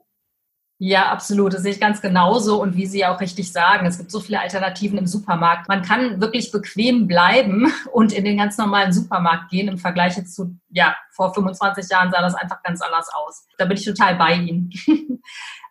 Ja, 0.79 1.11
absolut. 1.11 1.55
Das 1.55 1.63
sehe 1.63 1.73
ich 1.73 1.81
ganz 1.81 2.03
genauso. 2.03 2.61
Und 2.61 2.77
wie 2.77 2.85
Sie 2.85 3.07
auch 3.07 3.21
richtig 3.21 3.51
sagen, 3.51 3.87
es 3.87 3.97
gibt 3.97 4.11
so 4.11 4.21
viele 4.21 4.41
Alternativen 4.41 4.99
im 4.99 5.07
Supermarkt. 5.07 5.69
Man 5.69 5.83
kann 5.83 6.21
wirklich 6.21 6.53
bequem 6.53 7.07
bleiben 7.07 7.73
und 7.93 8.13
in 8.13 8.25
den 8.25 8.37
ganz 8.37 8.59
normalen 8.59 8.93
Supermarkt 8.93 9.51
gehen 9.51 9.69
im 9.69 9.79
Vergleich 9.79 10.23
zu 10.27 10.57
ja, 10.71 10.95
vor 11.11 11.33
25 11.33 11.89
Jahren 11.91 12.11
sah 12.11 12.21
das 12.21 12.35
einfach 12.35 12.63
ganz 12.63 12.83
anders 12.83 13.09
aus. 13.15 13.47
Da 13.57 13.65
bin 13.65 13.79
ich 13.79 13.85
total 13.85 14.17
bei 14.17 14.35
Ihnen. 14.35 14.71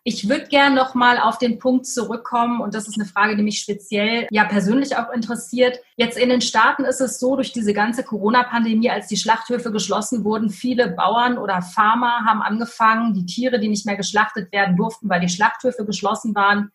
Ich 0.08 0.28
würde 0.28 0.46
gern 0.46 0.76
noch 0.76 0.94
mal 0.94 1.18
auf 1.18 1.38
den 1.38 1.58
Punkt 1.58 1.84
zurückkommen 1.84 2.60
und 2.60 2.76
das 2.76 2.86
ist 2.86 2.94
eine 2.96 3.08
Frage, 3.08 3.36
die 3.36 3.42
mich 3.42 3.58
speziell 3.58 4.28
ja 4.30 4.44
persönlich 4.44 4.96
auch 4.96 5.10
interessiert. 5.10 5.80
Jetzt 5.96 6.16
in 6.16 6.28
den 6.28 6.42
Staaten 6.42 6.84
ist 6.84 7.00
es 7.00 7.18
so, 7.18 7.34
durch 7.34 7.52
diese 7.52 7.74
ganze 7.74 8.04
Corona-Pandemie, 8.04 8.88
als 8.88 9.08
die 9.08 9.16
Schlachthöfe 9.16 9.72
geschlossen 9.72 10.22
wurden, 10.22 10.50
viele 10.50 10.92
Bauern 10.92 11.38
oder 11.38 11.60
Farmer 11.60 12.24
haben 12.24 12.40
angefangen, 12.40 13.14
die 13.14 13.26
Tiere, 13.26 13.58
die 13.58 13.66
nicht 13.66 13.84
mehr 13.84 13.96
geschlachtet 13.96 14.52
werden 14.52 14.76
durften, 14.76 15.08
weil 15.08 15.18
die 15.18 15.28
Schlachthöfe 15.28 15.84
geschlossen 15.84 16.36
waren, 16.36 16.70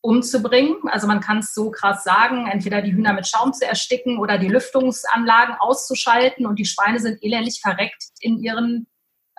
umzubringen. 0.00 0.78
Also 0.86 1.06
man 1.06 1.20
kann 1.20 1.38
es 1.38 1.54
so 1.54 1.70
krass 1.70 2.02
sagen, 2.02 2.48
entweder 2.48 2.82
die 2.82 2.92
Hühner 2.92 3.12
mit 3.12 3.28
Schaum 3.28 3.52
zu 3.52 3.68
ersticken 3.68 4.18
oder 4.18 4.36
die 4.36 4.48
Lüftungsanlagen 4.48 5.54
auszuschalten 5.60 6.44
und 6.44 6.58
die 6.58 6.66
Schweine 6.66 6.98
sind 6.98 7.22
elendig 7.22 7.60
verreckt 7.62 8.02
in 8.18 8.40
ihren 8.40 8.88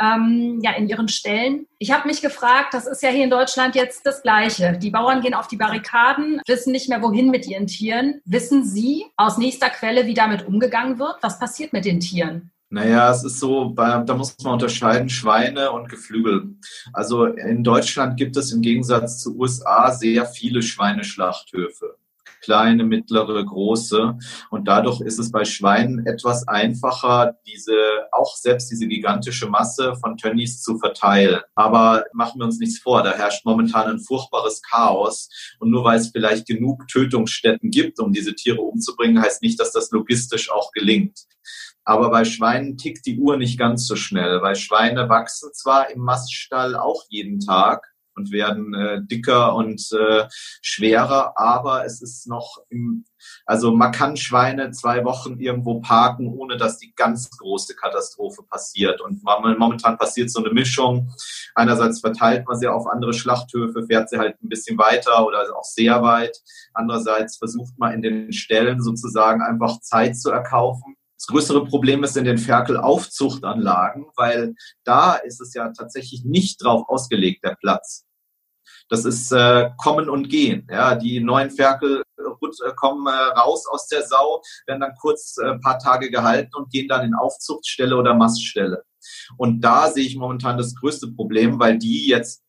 ähm, 0.01 0.59
ja, 0.61 0.71
in 0.71 0.87
ihren 0.87 1.07
Stellen. 1.07 1.67
Ich 1.77 1.91
habe 1.91 2.07
mich 2.07 2.21
gefragt, 2.21 2.73
das 2.73 2.87
ist 2.87 3.03
ja 3.03 3.09
hier 3.09 3.23
in 3.23 3.29
Deutschland 3.29 3.75
jetzt 3.75 4.05
das 4.05 4.21
Gleiche. 4.21 4.77
Die 4.77 4.89
Bauern 4.89 5.21
gehen 5.21 5.33
auf 5.33 5.47
die 5.47 5.57
Barrikaden, 5.57 6.41
wissen 6.47 6.71
nicht 6.71 6.89
mehr, 6.89 7.01
wohin 7.01 7.29
mit 7.29 7.47
ihren 7.47 7.67
Tieren. 7.67 8.21
Wissen 8.25 8.65
Sie 8.65 9.05
aus 9.17 9.37
nächster 9.37 9.69
Quelle, 9.69 10.05
wie 10.05 10.13
damit 10.13 10.47
umgegangen 10.47 10.99
wird? 10.99 11.17
Was 11.21 11.39
passiert 11.39 11.73
mit 11.73 11.85
den 11.85 11.99
Tieren? 11.99 12.51
Naja, 12.71 13.09
es 13.11 13.23
ist 13.23 13.39
so, 13.39 13.73
da 13.75 14.03
muss 14.13 14.35
man 14.43 14.53
unterscheiden 14.53 15.09
Schweine 15.09 15.71
und 15.71 15.89
Geflügel. 15.89 16.55
Also 16.93 17.25
in 17.25 17.63
Deutschland 17.63 18.15
gibt 18.15 18.37
es 18.37 18.51
im 18.51 18.61
Gegensatz 18.61 19.19
zu 19.19 19.35
USA 19.39 19.91
sehr 19.91 20.25
viele 20.27 20.61
Schweineschlachthöfe 20.61 21.97
kleine, 22.49 22.83
mittlere, 22.83 23.45
große. 23.45 24.17
Und 24.49 24.67
dadurch 24.67 25.01
ist 25.01 25.19
es 25.19 25.31
bei 25.31 25.45
Schweinen 25.45 26.07
etwas 26.07 26.47
einfacher, 26.47 27.35
diese, 27.45 27.77
auch 28.11 28.35
selbst 28.35 28.71
diese 28.71 28.87
gigantische 28.87 29.47
Masse 29.47 29.93
von 30.01 30.17
Tönnies 30.17 30.63
zu 30.63 30.79
verteilen. 30.79 31.41
Aber 31.53 32.05
machen 32.11 32.39
wir 32.39 32.45
uns 32.45 32.57
nichts 32.57 32.79
vor, 32.79 33.03
da 33.03 33.13
herrscht 33.13 33.45
momentan 33.45 33.87
ein 33.87 33.99
furchtbares 33.99 34.63
Chaos. 34.63 35.29
Und 35.59 35.69
nur 35.69 35.83
weil 35.83 35.99
es 35.99 36.09
vielleicht 36.09 36.47
genug 36.47 36.87
Tötungsstätten 36.87 37.69
gibt, 37.69 37.99
um 37.99 38.13
diese 38.13 38.33
Tiere 38.33 38.61
umzubringen, 38.61 39.21
heißt 39.21 39.43
nicht, 39.43 39.59
dass 39.59 39.71
das 39.71 39.91
logistisch 39.91 40.49
auch 40.49 40.71
gelingt. 40.71 41.19
Aber 41.83 42.09
bei 42.09 42.25
Schweinen 42.25 42.77
tickt 42.77 43.05
die 43.05 43.19
Uhr 43.19 43.37
nicht 43.37 43.59
ganz 43.59 43.85
so 43.85 43.95
schnell, 43.95 44.41
weil 44.41 44.55
Schweine 44.55 45.07
wachsen 45.07 45.53
zwar 45.53 45.91
im 45.91 46.01
Maststall 46.01 46.75
auch 46.75 47.03
jeden 47.09 47.39
Tag, 47.39 47.85
und 48.19 48.31
werden 48.31 48.73
äh, 48.73 49.01
dicker 49.01 49.55
und 49.55 49.81
äh, 49.93 50.27
schwerer, 50.61 51.33
aber 51.37 51.85
es 51.85 52.01
ist 52.01 52.27
noch 52.27 52.57
im, 52.69 53.05
also 53.45 53.71
man 53.73 53.91
kann 53.91 54.17
Schweine 54.17 54.71
zwei 54.71 55.05
Wochen 55.05 55.39
irgendwo 55.39 55.79
parken, 55.79 56.27
ohne 56.27 56.57
dass 56.57 56.77
die 56.77 56.93
ganz 56.95 57.29
große 57.31 57.75
Katastrophe 57.75 58.43
passiert. 58.43 59.01
Und 59.01 59.23
momentan 59.23 59.97
passiert 59.97 60.31
so 60.31 60.43
eine 60.43 60.53
Mischung. 60.53 61.11
Einerseits 61.55 62.01
verteilt 62.01 62.45
man 62.47 62.57
sie 62.59 62.67
auf 62.67 62.87
andere 62.87 63.13
Schlachthöfe, 63.13 63.85
fährt 63.87 64.09
sie 64.09 64.17
halt 64.17 64.41
ein 64.43 64.49
bisschen 64.49 64.77
weiter 64.77 65.25
oder 65.25 65.43
auch 65.55 65.63
sehr 65.63 66.01
weit. 66.01 66.37
Andererseits 66.73 67.37
versucht 67.37 67.77
man 67.77 67.93
in 67.93 68.01
den 68.01 68.33
Stellen 68.33 68.81
sozusagen 68.81 69.41
einfach 69.41 69.79
Zeit 69.81 70.17
zu 70.17 70.29
erkaufen 70.29 70.95
das 71.19 71.27
größere 71.27 71.65
Problem 71.65 72.01
ist 72.05 72.15
in 72.15 72.23
den 72.23 72.37
Ferkelaufzuchtanlagen, 72.37 74.05
weil 74.15 74.55
da 74.85 75.15
ist 75.15 75.41
es 75.41 75.53
ja 75.53 75.69
tatsächlich 75.73 76.23
nicht 76.23 76.63
drauf 76.63 76.87
ausgelegt, 76.87 77.43
der 77.43 77.57
Platz. 77.59 78.05
Das 78.89 79.05
ist 79.05 79.31
äh, 79.31 79.69
Kommen 79.77 80.09
und 80.09 80.29
Gehen. 80.29 80.67
Ja, 80.69 80.95
die 80.95 81.19
neuen 81.19 81.51
Ferkel 81.51 82.01
äh, 82.17 82.71
kommen 82.75 83.07
äh, 83.07 83.39
raus 83.39 83.65
aus 83.67 83.87
der 83.87 84.03
Sau, 84.03 84.41
werden 84.65 84.81
dann 84.81 84.95
kurz 84.99 85.37
äh, 85.37 85.51
ein 85.51 85.61
paar 85.61 85.79
Tage 85.79 86.09
gehalten 86.09 86.51
und 86.55 86.71
gehen 86.71 86.87
dann 86.87 87.05
in 87.05 87.13
Aufzuchtstelle 87.13 87.95
oder 87.95 88.13
Maststelle. 88.13 88.83
Und 89.37 89.61
da 89.61 89.89
sehe 89.89 90.05
ich 90.05 90.15
momentan 90.15 90.57
das 90.57 90.75
größte 90.75 91.07
Problem, 91.11 91.59
weil 91.59 91.77
die 91.77 92.07
jetzt 92.07 92.43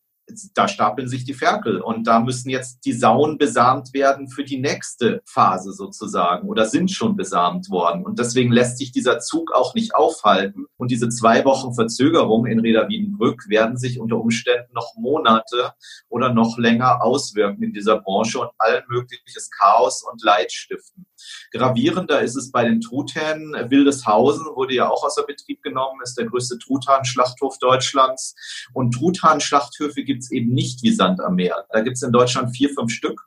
da 0.53 0.67
stapeln 0.67 1.07
sich 1.07 1.23
die 1.23 1.33
Ferkel 1.33 1.81
und 1.81 2.07
da 2.07 2.19
müssen 2.19 2.49
jetzt 2.49 2.85
die 2.85 2.93
Sauen 2.93 3.37
besamt 3.37 3.93
werden 3.93 4.29
für 4.29 4.43
die 4.43 4.59
nächste 4.59 5.21
Phase 5.25 5.73
sozusagen 5.73 6.47
oder 6.47 6.65
sind 6.65 6.91
schon 6.91 7.15
besamt 7.15 7.69
worden. 7.69 8.05
Und 8.05 8.19
deswegen 8.19 8.51
lässt 8.51 8.77
sich 8.77 8.91
dieser 8.91 9.19
Zug 9.19 9.51
auch 9.53 9.73
nicht 9.73 9.95
aufhalten. 9.95 10.65
Und 10.77 10.91
diese 10.91 11.09
zwei 11.09 11.45
Wochen 11.45 11.73
Verzögerung 11.73 12.45
in 12.45 12.59
Reda 12.59 12.87
Wiedenbrück 12.87 13.47
werden 13.47 13.77
sich 13.77 13.99
unter 13.99 14.17
Umständen 14.17 14.73
noch 14.73 14.95
Monate 14.95 15.73
oder 16.09 16.33
noch 16.33 16.57
länger 16.57 17.03
auswirken 17.03 17.63
in 17.63 17.73
dieser 17.73 17.99
Branche 17.99 18.39
und 18.39 18.49
allen 18.57 18.83
mögliches 18.89 19.49
Chaos 19.51 20.03
und 20.03 20.23
Leid 20.23 20.51
stiften. 20.51 21.05
Gravierender 21.51 22.21
ist 22.21 22.35
es 22.35 22.51
bei 22.51 22.63
den 22.63 22.81
Truthähnen. 22.81 23.53
Wildeshausen 23.69 24.45
wurde 24.55 24.75
ja 24.75 24.89
auch 24.89 25.03
außer 25.03 25.23
Betrieb 25.23 25.61
genommen, 25.61 25.99
ist 26.03 26.17
der 26.17 26.25
größte 26.25 26.57
Truthahn-Schlachthof 26.59 27.57
Deutschlands. 27.59 28.35
Und 28.73 28.93
Truthahn-Schlachthöfe 28.93 30.03
gibt 30.03 30.23
es 30.23 30.31
eben 30.31 30.53
nicht 30.53 30.83
wie 30.83 30.93
Sand 30.93 31.21
am 31.21 31.35
Meer. 31.35 31.65
Da 31.71 31.81
gibt 31.81 31.97
es 31.97 32.03
in 32.03 32.11
Deutschland 32.11 32.55
vier, 32.55 32.69
fünf 32.69 32.91
Stück 32.91 33.21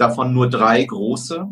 davon 0.00 0.32
nur 0.32 0.48
drei 0.48 0.82
große. 0.84 1.46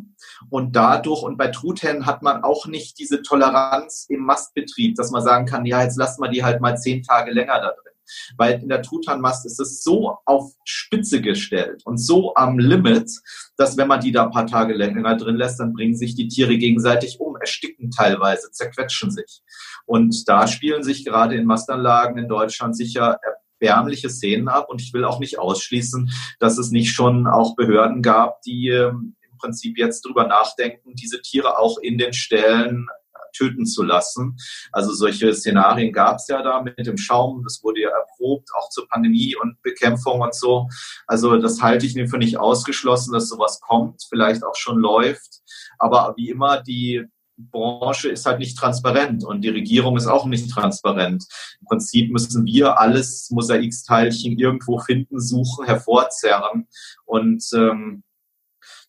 Und 0.51 0.75
dadurch, 0.75 1.23
und 1.23 1.37
bei 1.37 1.49
Truthähnen 1.49 2.07
hat 2.07 2.23
man 2.23 2.42
auch 2.42 2.66
nicht 2.66 2.99
diese 2.99 3.23
Toleranz 3.23 4.07
im 4.09 4.21
Mastbetrieb, 4.21 4.97
dass 4.97 5.11
man 5.11 5.23
sagen 5.23 5.47
kann, 5.47 5.66
ja, 5.66 5.83
jetzt 5.83 5.99
lassen 5.99 6.23
wir 6.23 6.31
die 6.31 6.44
halt 6.44 6.61
mal 6.61 6.77
zehn 6.77 7.03
Tage 7.03 7.33
länger 7.33 7.61
da 7.61 7.73
drin. 7.73 7.88
Weil 8.37 8.62
in 8.62 8.68
der 8.68 8.83
Truthahnmast 8.83 9.47
ist 9.47 9.61
es 9.61 9.83
so 9.83 10.18
auf 10.25 10.53
Spitze 10.64 11.21
gestellt 11.21 11.83
und 11.85 11.99
so 11.99 12.35
am 12.35 12.59
Limit, 12.59 13.11
dass 13.57 13.77
wenn 13.77 13.88
man 13.88 14.01
die 14.01 14.12
da 14.12 14.25
ein 14.25 14.31
paar 14.31 14.47
Tage 14.47 14.75
länger 14.75 15.16
drin 15.16 15.37
lässt, 15.37 15.61
dann 15.61 15.73
bringen 15.73 15.97
sich 15.97 16.14
die 16.14 16.29
Tiere 16.29 16.57
gegenseitig 16.59 17.21
um, 17.21 17.37
ersticken 17.37 17.90
teilweise, 17.90 18.51
zerquetschen 18.51 19.11
sich. 19.11 19.42
Und 19.87 20.29
da 20.29 20.47
spielen 20.47 20.83
sich 20.83 21.05
gerade 21.05 21.35
in 21.35 21.47
Mastanlagen 21.47 22.18
in 22.18 22.29
Deutschland 22.29 22.77
sicher 22.77 23.18
erbärmliche 23.61 24.11
Szenen 24.11 24.49
ab. 24.49 24.68
Und 24.68 24.83
ich 24.83 24.92
will 24.92 25.05
auch 25.05 25.21
nicht 25.21 25.38
ausschließen, 25.38 26.11
dass 26.38 26.59
es 26.59 26.71
nicht 26.71 26.92
schon 26.92 27.27
auch 27.27 27.57
Behörden 27.57 28.03
gab, 28.03 28.42
die 28.42 28.68
ähm, 28.68 29.16
im 29.31 29.38
Prinzip 29.38 29.79
jetzt 29.79 30.05
drüber 30.05 30.27
nachdenken, 30.27 30.94
diese 30.94 31.23
Tiere 31.23 31.59
auch 31.59 31.79
in 31.79 31.99
den 31.99 32.12
Stellen 32.12 32.88
töten 33.33 33.67
zu 33.67 33.83
lassen. 33.83 34.37
Also 34.73 34.93
solche 34.93 35.33
Szenarien 35.35 35.93
gab 35.93 36.17
es 36.17 36.29
ja 36.29 36.43
da 36.43 36.62
mit 36.62 36.87
dem 36.87 36.97
Schaum, 36.97 37.43
das 37.45 37.62
wurde 37.62 37.81
ja 37.81 37.91
erprobt, 37.91 38.49
auch 38.57 38.69
zur 38.71 38.88
Pandemie 38.88 39.37
und 39.37 39.61
Bekämpfung 39.62 40.21
und 40.21 40.35
so. 40.35 40.69
Also 41.07 41.37
das 41.38 41.62
halte 41.62 41.87
ich 41.87 41.95
für 42.09 42.19
nicht 42.19 42.38
ausgeschlossen, 42.38 43.12
dass 43.12 43.29
sowas 43.29 43.61
kommt, 43.61 44.03
vielleicht 44.09 44.45
auch 44.45 44.55
schon 44.55 44.79
läuft. 44.79 45.41
Aber 45.79 46.14
wie 46.17 46.31
immer, 46.31 46.62
die 46.62 47.05
Branche 47.38 48.09
ist 48.09 48.27
halt 48.27 48.41
nicht 48.41 48.59
transparent 48.59 49.25
und 49.25 49.43
die 49.43 49.49
Regierung 49.49 49.97
ist 49.97 50.07
auch 50.07 50.27
nicht 50.27 50.51
transparent. 50.51 51.25
Im 51.61 51.67
Prinzip 51.67 52.11
müssen 52.11 52.45
wir 52.45 52.81
alles 52.81 53.31
Mosaiksteilchen 53.31 54.38
irgendwo 54.38 54.79
finden, 54.81 55.21
suchen, 55.21 55.64
hervorzerren 55.64 56.67
und 57.05 57.45
ähm, 57.55 58.03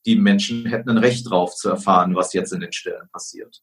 die 0.05 0.15
Menschen 0.15 0.65
hätten 0.65 0.89
ein 0.89 0.97
Recht 0.97 1.29
drauf 1.29 1.55
zu 1.55 1.69
erfahren, 1.69 2.15
was 2.15 2.33
jetzt 2.33 2.51
in 2.51 2.61
den 2.61 2.71
Stellen 2.71 3.07
passiert. 3.11 3.61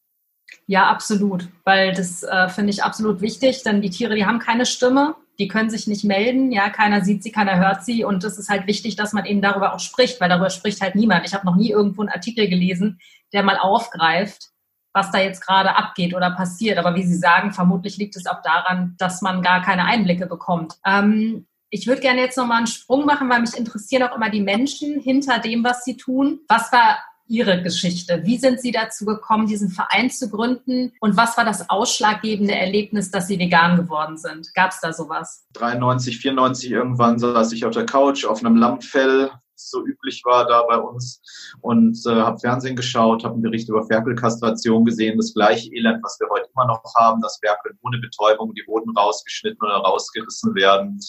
Ja, 0.66 0.88
absolut, 0.88 1.48
weil 1.64 1.92
das 1.92 2.22
äh, 2.22 2.48
finde 2.48 2.70
ich 2.70 2.82
absolut 2.82 3.20
wichtig, 3.20 3.62
denn 3.62 3.82
die 3.82 3.90
Tiere, 3.90 4.14
die 4.14 4.26
haben 4.26 4.38
keine 4.38 4.66
Stimme, 4.66 5.14
die 5.38 5.48
können 5.48 5.70
sich 5.70 5.86
nicht 5.86 6.04
melden, 6.04 6.50
ja, 6.50 6.70
keiner 6.70 7.04
sieht 7.04 7.22
sie, 7.22 7.30
keiner 7.30 7.58
hört 7.58 7.84
sie 7.84 8.04
und 8.04 8.24
es 8.24 8.38
ist 8.38 8.48
halt 8.48 8.66
wichtig, 8.66 8.96
dass 8.96 9.12
man 9.12 9.26
eben 9.26 9.42
darüber 9.42 9.74
auch 9.74 9.80
spricht, 9.80 10.20
weil 10.20 10.28
darüber 10.28 10.50
spricht 10.50 10.80
halt 10.80 10.94
niemand. 10.94 11.26
Ich 11.26 11.34
habe 11.34 11.46
noch 11.46 11.56
nie 11.56 11.70
irgendwo 11.70 12.02
einen 12.02 12.10
Artikel 12.10 12.48
gelesen, 12.48 13.00
der 13.32 13.42
mal 13.42 13.58
aufgreift, 13.58 14.50
was 14.92 15.10
da 15.10 15.20
jetzt 15.20 15.46
gerade 15.46 15.76
abgeht 15.76 16.14
oder 16.14 16.30
passiert. 16.30 16.78
Aber 16.78 16.94
wie 16.94 17.04
Sie 17.04 17.16
sagen, 17.16 17.52
vermutlich 17.52 17.98
liegt 17.98 18.16
es 18.16 18.26
auch 18.26 18.40
daran, 18.42 18.94
dass 18.98 19.20
man 19.20 19.42
gar 19.42 19.62
keine 19.62 19.84
Einblicke 19.84 20.26
bekommt. 20.26 20.74
Ähm, 20.86 21.46
ich 21.68 21.86
würde 21.86 22.00
gerne 22.00 22.20
jetzt 22.20 22.38
nochmal 22.38 22.58
einen 22.58 22.66
Sprung 22.66 23.04
machen, 23.04 23.28
weil 23.28 23.40
mich 23.40 23.56
interessieren 23.56 24.04
auch 24.04 24.16
immer 24.16 24.30
die 24.30 24.40
Menschen 24.40 25.00
hinter 25.00 25.38
dem, 25.38 25.62
was 25.64 25.84
sie 25.84 25.96
tun. 25.96 26.40
Was 26.48 26.72
war 26.72 26.98
Ihre 27.28 27.62
Geschichte? 27.62 28.22
Wie 28.24 28.38
sind 28.38 28.60
Sie 28.60 28.72
dazu 28.72 29.04
gekommen, 29.04 29.46
diesen 29.46 29.70
Verein 29.70 30.10
zu 30.10 30.30
gründen? 30.30 30.92
Und 31.00 31.16
was 31.16 31.36
war 31.36 31.44
das 31.44 31.68
ausschlaggebende 31.68 32.54
Erlebnis, 32.54 33.10
dass 33.10 33.26
Sie 33.26 33.38
vegan 33.38 33.76
geworden 33.76 34.16
sind? 34.16 34.52
Gab 34.54 34.70
es 34.70 34.80
da 34.80 34.92
sowas? 34.92 35.46
93, 35.54 36.18
94 36.18 36.70
irgendwann 36.70 37.18
saß 37.18 37.52
ich 37.52 37.64
auf 37.64 37.74
der 37.74 37.86
Couch 37.86 38.24
auf 38.24 38.44
einem 38.44 38.56
Lammfell, 38.56 39.30
so 39.56 39.84
üblich 39.84 40.22
war 40.24 40.46
da 40.46 40.62
bei 40.62 40.76
uns 40.76 41.20
und 41.60 41.98
äh, 42.06 42.10
habe 42.10 42.38
Fernsehen 42.38 42.76
geschaut, 42.76 43.24
habe 43.24 43.34
einen 43.34 43.42
Bericht 43.42 43.68
über 43.68 43.86
Ferkelkastration 43.86 44.84
gesehen, 44.84 45.16
das 45.16 45.34
gleiche 45.34 45.72
Elend, 45.72 46.02
was 46.04 46.18
wir 46.20 46.28
heute 46.30 46.48
immer 46.54 46.66
noch 46.66 46.82
haben, 46.94 47.20
dass 47.20 47.38
Ferkel 47.38 47.76
ohne 47.82 47.98
Betäubung 47.98 48.54
die 48.54 48.64
Hoden 48.66 48.96
rausgeschnitten 48.96 49.66
oder 49.66 49.76
rausgerissen 49.76 50.54
werden. 50.54 51.00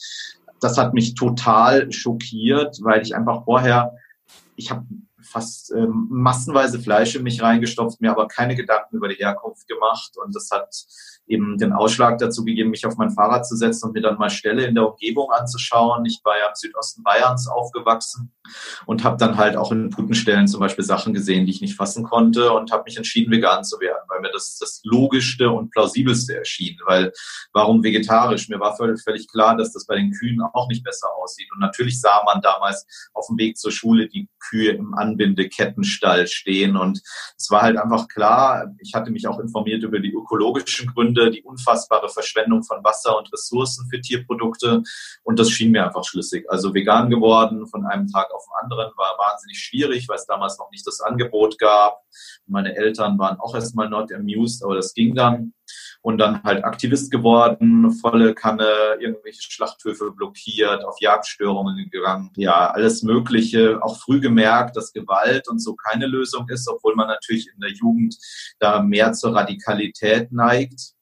Das 0.60 0.78
hat 0.78 0.94
mich 0.94 1.14
total 1.14 1.92
schockiert, 1.92 2.78
weil 2.82 3.02
ich 3.02 3.16
einfach 3.16 3.44
vorher, 3.44 3.94
ich 4.56 4.72
habe 4.72 4.86
fast 5.28 5.72
ähm, 5.72 6.08
massenweise 6.10 6.80
Fleisch 6.80 7.16
in 7.16 7.24
mich 7.24 7.42
reingestopft, 7.42 8.02
mir 8.02 8.12
aber 8.12 8.28
keine 8.28 8.56
Gedanken 8.56 8.98
über 8.98 9.08
die 9.08 9.16
Herkunft 9.16 9.68
gemacht. 9.68 10.18
Und 10.18 10.36
das 10.36 10.50
hat 10.52 10.74
eben 11.28 11.58
den 11.58 11.74
Ausschlag 11.74 12.18
dazu 12.18 12.44
gegeben, 12.46 12.70
mich 12.70 12.86
auf 12.86 12.98
mein 12.98 13.12
Fahrrad 13.12 13.46
zu 13.46 13.56
setzen 13.56 13.88
und 13.88 13.94
mir 13.94 14.02
dann 14.02 14.18
mal 14.18 14.30
Ställe 14.30 14.66
in 14.66 14.76
der 14.76 14.90
Umgebung 14.90 15.32
anzuschauen. 15.32 16.06
Ich 16.06 16.22
war 16.24 16.38
ja 16.38 16.48
im 16.48 16.56
Südosten 16.56 17.04
Bayerns 17.04 17.48
aufgewachsen 17.48 18.32
und 18.86 19.04
habe 19.04 19.18
dann 19.18 19.38
halt 19.38 19.58
auch 19.58 19.72
in 19.72 19.90
Putenstellen 19.90 20.48
zum 20.48 20.62
Beispiel 20.62 20.86
Sachen 20.86 21.14
gesehen, 21.14 21.46
die 21.46 21.52
ich 21.52 21.62
nicht 21.62 21.76
fassen 21.76 22.04
konnte 22.04 22.52
und 22.54 22.72
habe 22.72 22.84
mich 22.86 22.98
entschieden, 22.98 23.32
vegan 23.32 23.64
zu 23.64 23.80
werden, 23.80 24.04
weil 24.08 24.22
mir 24.22 24.32
das 24.32 24.58
das 24.58 24.82
logischste 24.84 25.50
und 25.50 25.72
plausibelste 25.72 26.38
erschien. 26.38 26.78
Weil 26.86 27.12
warum 27.54 27.84
vegetarisch? 27.84 28.48
Mir 28.50 28.60
war 28.60 28.76
völlig, 28.78 29.02
völlig 29.04 29.28
klar, 29.28 29.58
dass 29.58 29.74
das 29.74 29.86
bei 29.86 29.96
den 29.96 30.12
Kühen 30.12 30.42
auch 30.54 30.68
nicht 30.70 30.84
besser 30.84 31.08
aussieht. 31.18 31.50
Und 31.54 31.60
natürlich 31.60 32.00
sah 32.00 32.24
man 32.26 32.42
damals 32.42 32.86
auf 33.14 33.28
dem 33.28 33.38
Weg 33.38 33.58
zur 33.58 33.72
Schule 33.72 34.08
die 34.08 34.30
Kühe 34.40 34.72
im 34.72 34.94
Anbindekettenstall 34.94 36.28
stehen 36.28 36.78
und 36.78 37.02
es 37.38 37.50
war 37.52 37.64
halt 37.64 37.78
einfach 37.78 38.08
klar, 38.08 38.74
ich 38.80 38.94
hatte 38.94 39.12
mich 39.12 39.28
auch 39.28 39.40
informiert 39.40 39.84
über 39.84 40.00
die 40.00 40.14
ökologischen 40.14 40.88
Gründe, 40.94 41.17
Gründe, 41.18 41.32
die 41.32 41.44
unfassbare 41.44 42.10
Verschwendung 42.10 42.64
von 42.64 42.84
Wasser 42.84 43.18
und 43.18 43.32
Ressourcen 43.34 43.88
für 43.90 44.00
Tierprodukte. 44.02 44.84
Und 45.24 45.40
das 45.40 45.50
schien 45.50 45.72
mir 45.72 45.86
einfach 45.86 46.04
schlüssig. 46.06 46.46
Also 46.50 46.74
vegan 46.74 47.10
geworden 47.10 47.68
von 47.68 47.86
einem 47.86 48.08
Tag 48.08 48.32
auf 48.34 48.46
den 48.46 48.64
anderen 48.64 48.92
war 48.96 49.18
wahnsinnig 49.18 49.60
schwierig, 49.60 50.08
weil 50.08 50.18
es 50.18 50.26
damals 50.26 50.58
noch 50.58 50.72
nicht 50.72 50.86
das 50.86 51.02
Angebot 51.02 51.58
gab. 51.58 52.02
Meine 52.46 52.76
Eltern 52.76 53.18
waren 53.20 53.40
auch 53.40 53.56
erstmal 53.56 53.90
not 53.90 54.12
amused, 54.12 54.64
aber 54.64 54.76
das 54.76 54.94
ging 54.94 55.16
dann. 55.16 55.54
Und 56.02 56.20
dann 56.20 56.42
halt 56.44 56.64
Aktivist 56.64 57.12
geworden, 57.12 57.92
volle 57.92 58.34
Kanne, 58.34 58.96
irgendwelche 59.00 59.42
Schlachthöfe 59.42 60.12
blockiert, 60.12 60.86
auf 60.86 61.02
Jagdstörungen 61.02 61.90
gegangen. 61.90 62.32
Ja, 62.38 62.72
alles 62.72 63.04
Mögliche. 63.04 63.80
Auch 63.82 64.00
früh 64.00 64.22
gemerkt, 64.22 64.78
dass 64.78 64.94
Gewalt 64.94 65.50
und 65.50 65.60
so 65.60 65.76
keine 65.76 66.06
Lösung 66.06 66.48
ist, 66.48 66.70
obwohl 66.70 66.96
man 66.96 67.08
natürlich 67.08 67.50
in 67.54 67.60
der 67.60 67.72
Jugend 67.72 68.16
da 68.60 68.82
mehr 68.82 69.12
zur 69.12 69.36
Radikalität 69.36 70.32
neigt 70.32 70.97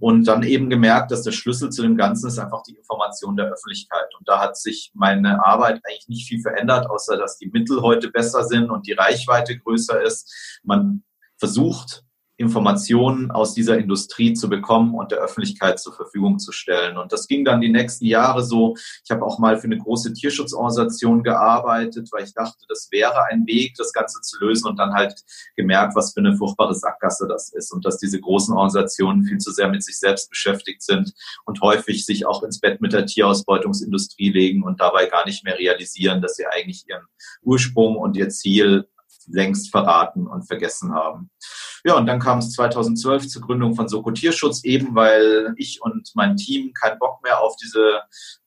und 0.00 0.26
dann 0.26 0.42
eben 0.42 0.70
gemerkt, 0.70 1.10
dass 1.10 1.22
der 1.22 1.32
Schlüssel 1.32 1.70
zu 1.70 1.82
dem 1.82 1.96
Ganzen 1.96 2.28
ist 2.28 2.38
einfach 2.38 2.62
die 2.62 2.74
Information 2.74 3.36
der 3.36 3.46
Öffentlichkeit. 3.46 4.08
Und 4.18 4.28
da 4.28 4.40
hat 4.40 4.56
sich 4.56 4.90
meine 4.94 5.44
Arbeit 5.44 5.80
eigentlich 5.84 6.08
nicht 6.08 6.28
viel 6.28 6.40
verändert, 6.40 6.88
außer 6.88 7.16
dass 7.16 7.38
die 7.38 7.48
Mittel 7.48 7.82
heute 7.82 8.10
besser 8.10 8.44
sind 8.44 8.70
und 8.70 8.86
die 8.86 8.92
Reichweite 8.92 9.58
größer 9.58 10.00
ist. 10.02 10.60
Man 10.62 11.02
versucht 11.38 12.05
Informationen 12.38 13.30
aus 13.30 13.54
dieser 13.54 13.78
Industrie 13.78 14.34
zu 14.34 14.48
bekommen 14.48 14.94
und 14.94 15.10
der 15.10 15.18
Öffentlichkeit 15.18 15.78
zur 15.78 15.94
Verfügung 15.94 16.38
zu 16.38 16.52
stellen. 16.52 16.98
Und 16.98 17.12
das 17.12 17.28
ging 17.28 17.44
dann 17.44 17.60
die 17.60 17.70
nächsten 17.70 18.04
Jahre 18.04 18.44
so. 18.44 18.76
Ich 19.04 19.10
habe 19.10 19.24
auch 19.24 19.38
mal 19.38 19.56
für 19.58 19.64
eine 19.64 19.78
große 19.78 20.12
Tierschutzorganisation 20.12 21.22
gearbeitet, 21.22 22.10
weil 22.12 22.24
ich 22.24 22.34
dachte, 22.34 22.66
das 22.68 22.88
wäre 22.90 23.24
ein 23.30 23.46
Weg, 23.46 23.74
das 23.76 23.92
Ganze 23.92 24.20
zu 24.20 24.38
lösen 24.38 24.68
und 24.68 24.78
dann 24.78 24.92
halt 24.92 25.14
gemerkt, 25.56 25.96
was 25.96 26.12
für 26.12 26.20
eine 26.20 26.36
furchtbare 26.36 26.74
Sackgasse 26.74 27.26
das 27.26 27.52
ist 27.52 27.72
und 27.72 27.86
dass 27.86 27.98
diese 27.98 28.20
großen 28.20 28.54
Organisationen 28.54 29.24
viel 29.24 29.38
zu 29.38 29.50
sehr 29.50 29.68
mit 29.68 29.82
sich 29.82 29.98
selbst 29.98 30.28
beschäftigt 30.28 30.82
sind 30.82 31.12
und 31.46 31.60
häufig 31.62 32.04
sich 32.04 32.26
auch 32.26 32.42
ins 32.42 32.60
Bett 32.60 32.80
mit 32.82 32.92
der 32.92 33.06
Tierausbeutungsindustrie 33.06 34.30
legen 34.30 34.62
und 34.62 34.80
dabei 34.80 35.06
gar 35.06 35.24
nicht 35.24 35.44
mehr 35.44 35.58
realisieren, 35.58 36.20
dass 36.20 36.36
sie 36.36 36.46
eigentlich 36.46 36.86
ihren 36.88 37.06
Ursprung 37.42 37.96
und 37.96 38.16
ihr 38.16 38.28
Ziel 38.28 38.88
längst 39.28 39.70
verraten 39.70 40.26
und 40.26 40.46
vergessen 40.46 40.94
haben. 40.94 41.30
Ja, 41.86 41.94
und 41.94 42.06
dann 42.06 42.18
kam 42.18 42.38
es 42.38 42.50
2012 42.50 43.28
zur 43.28 43.42
Gründung 43.42 43.76
von 43.76 43.86
Soko 43.86 44.10
Tierschutz, 44.10 44.64
eben 44.64 44.96
weil 44.96 45.54
ich 45.56 45.80
und 45.82 46.10
mein 46.16 46.36
Team 46.36 46.72
keinen 46.74 46.98
Bock 46.98 47.22
mehr 47.22 47.40
auf 47.40 47.54
diese 47.62 48.00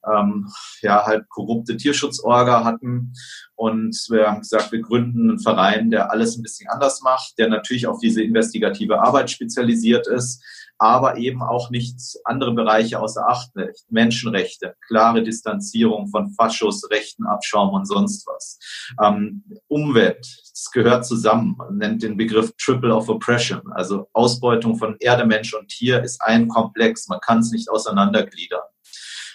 ähm, 0.06 0.50
ja 0.82 1.06
halt 1.06 1.30
korrupte 1.30 1.78
Tierschutzorga 1.78 2.66
hatten. 2.66 3.14
Und 3.60 4.06
wir 4.08 4.26
haben 4.26 4.40
gesagt, 4.40 4.72
wir 4.72 4.80
gründen 4.80 5.32
einen 5.32 5.40
Verein, 5.40 5.92
der 5.92 6.12
alles 6.12 6.38
ein 6.38 6.44
bisschen 6.44 6.70
anders 6.70 7.02
macht, 7.02 7.38
der 7.38 7.50
natürlich 7.50 7.88
auf 7.88 8.00
diese 8.00 8.24
investigative 8.24 9.02
Arbeit 9.02 9.30
spezialisiert 9.30 10.08
ist, 10.08 10.42
aber 10.78 11.18
eben 11.18 11.44
auch 11.44 11.70
nicht 11.70 12.00
andere 12.24 12.54
Bereiche 12.54 13.02
außer 13.02 13.28
Acht 13.28 13.50
lässt. 13.56 13.92
Menschenrechte, 13.92 14.76
klare 14.88 15.24
Distanzierung 15.24 16.08
von 16.08 16.30
Faschos, 16.36 16.90
Rechten, 16.90 17.28
Abschaum 17.28 17.74
und 17.74 17.86
sonst 17.86 18.26
was. 18.28 18.60
Ähm, 19.04 19.44
Umwelt, 19.68 20.26
es 20.26 20.72
gehört 20.72 21.06
zusammen. 21.06 21.56
Man 21.58 21.76
nennt 21.76 22.02
den 22.02 22.16
Begriff 22.16 22.54
Triple 22.56 22.96
of 22.96 23.10
Oppression. 23.10 23.62
Also 23.74 24.08
Ausbeutung 24.14 24.78
von 24.78 24.96
Erde, 25.02 25.26
Mensch 25.26 25.54
und 25.54 25.68
Tier 25.68 26.02
ist 26.02 26.22
ein 26.22 26.48
Komplex. 26.48 27.10
Man 27.10 27.20
kann 27.20 27.40
es 27.40 27.52
nicht 27.52 27.70
auseinandergliedern. 27.70 28.62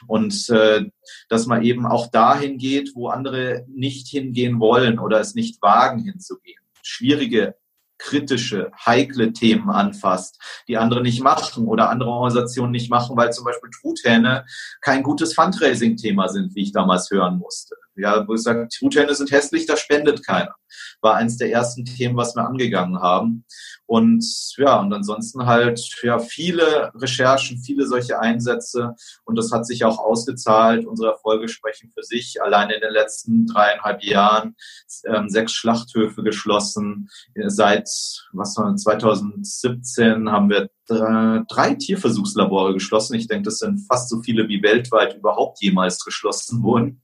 Und 0.06 0.48
äh, 0.50 0.84
dass 1.28 1.46
man 1.46 1.62
eben 1.62 1.86
auch 1.86 2.10
dahin 2.10 2.58
geht, 2.58 2.92
wo 2.94 3.08
andere 3.08 3.64
nicht 3.68 4.08
hingehen 4.08 4.60
wollen 4.60 4.98
oder 4.98 5.20
es 5.20 5.34
nicht 5.34 5.60
wagen 5.62 6.00
hinzugehen. 6.00 6.60
Schwierige 6.82 7.54
kritische, 7.98 8.70
heikle 8.84 9.32
Themen 9.32 9.70
anfasst, 9.70 10.40
die 10.68 10.76
andere 10.76 11.00
nicht 11.00 11.22
machen 11.22 11.66
oder 11.66 11.90
andere 11.90 12.10
Organisationen 12.10 12.72
nicht 12.72 12.90
machen, 12.90 13.16
weil 13.16 13.32
zum 13.32 13.44
Beispiel 13.44 13.70
Truthähne 13.70 14.44
kein 14.80 15.02
gutes 15.02 15.34
Fundraising-Thema 15.34 16.28
sind, 16.28 16.54
wie 16.54 16.62
ich 16.62 16.72
damals 16.72 17.10
hören 17.10 17.38
musste. 17.38 17.76
Ja, 17.96 18.26
wo 18.26 18.34
ich 18.34 18.42
sage, 18.42 18.68
Truthähne 18.76 19.14
sind 19.14 19.30
hässlich, 19.30 19.66
da 19.66 19.76
spendet 19.76 20.26
keiner. 20.26 20.54
War 21.00 21.14
eins 21.14 21.36
der 21.36 21.50
ersten 21.50 21.84
Themen, 21.84 22.16
was 22.16 22.34
wir 22.34 22.46
angegangen 22.46 23.00
haben. 23.00 23.44
Und 23.86 24.24
ja, 24.56 24.80
und 24.80 24.92
ansonsten 24.92 25.46
halt 25.46 25.80
ja 26.02 26.18
viele 26.18 26.90
Recherchen, 26.94 27.58
viele 27.58 27.86
solche 27.86 28.18
Einsätze 28.18 28.94
und 29.24 29.36
das 29.36 29.52
hat 29.52 29.66
sich 29.66 29.84
auch 29.84 29.98
ausgezahlt. 29.98 30.86
Unsere 30.86 31.12
Erfolge 31.12 31.48
sprechen 31.48 31.90
für 31.92 32.02
sich. 32.02 32.42
Allein 32.42 32.70
in 32.70 32.80
den 32.80 32.92
letzten 32.92 33.46
dreieinhalb 33.46 34.02
Jahren 34.02 34.56
ähm, 35.04 35.28
sechs 35.28 35.52
Schlachthöfe 35.52 36.22
geschlossen. 36.22 37.08
Seit 37.46 37.88
was 38.32 38.56
war 38.56 38.74
2017 38.74 40.30
haben 40.30 40.48
wir 40.48 40.70
drei, 40.86 41.42
drei 41.48 41.74
Tierversuchslabore 41.74 42.72
geschlossen. 42.72 43.14
Ich 43.14 43.28
denke, 43.28 43.44
das 43.44 43.58
sind 43.58 43.86
fast 43.86 44.08
so 44.08 44.20
viele 44.22 44.48
wie 44.48 44.62
weltweit 44.62 45.16
überhaupt 45.16 45.60
jemals 45.60 46.04
geschlossen 46.04 46.62
wurden. 46.62 47.02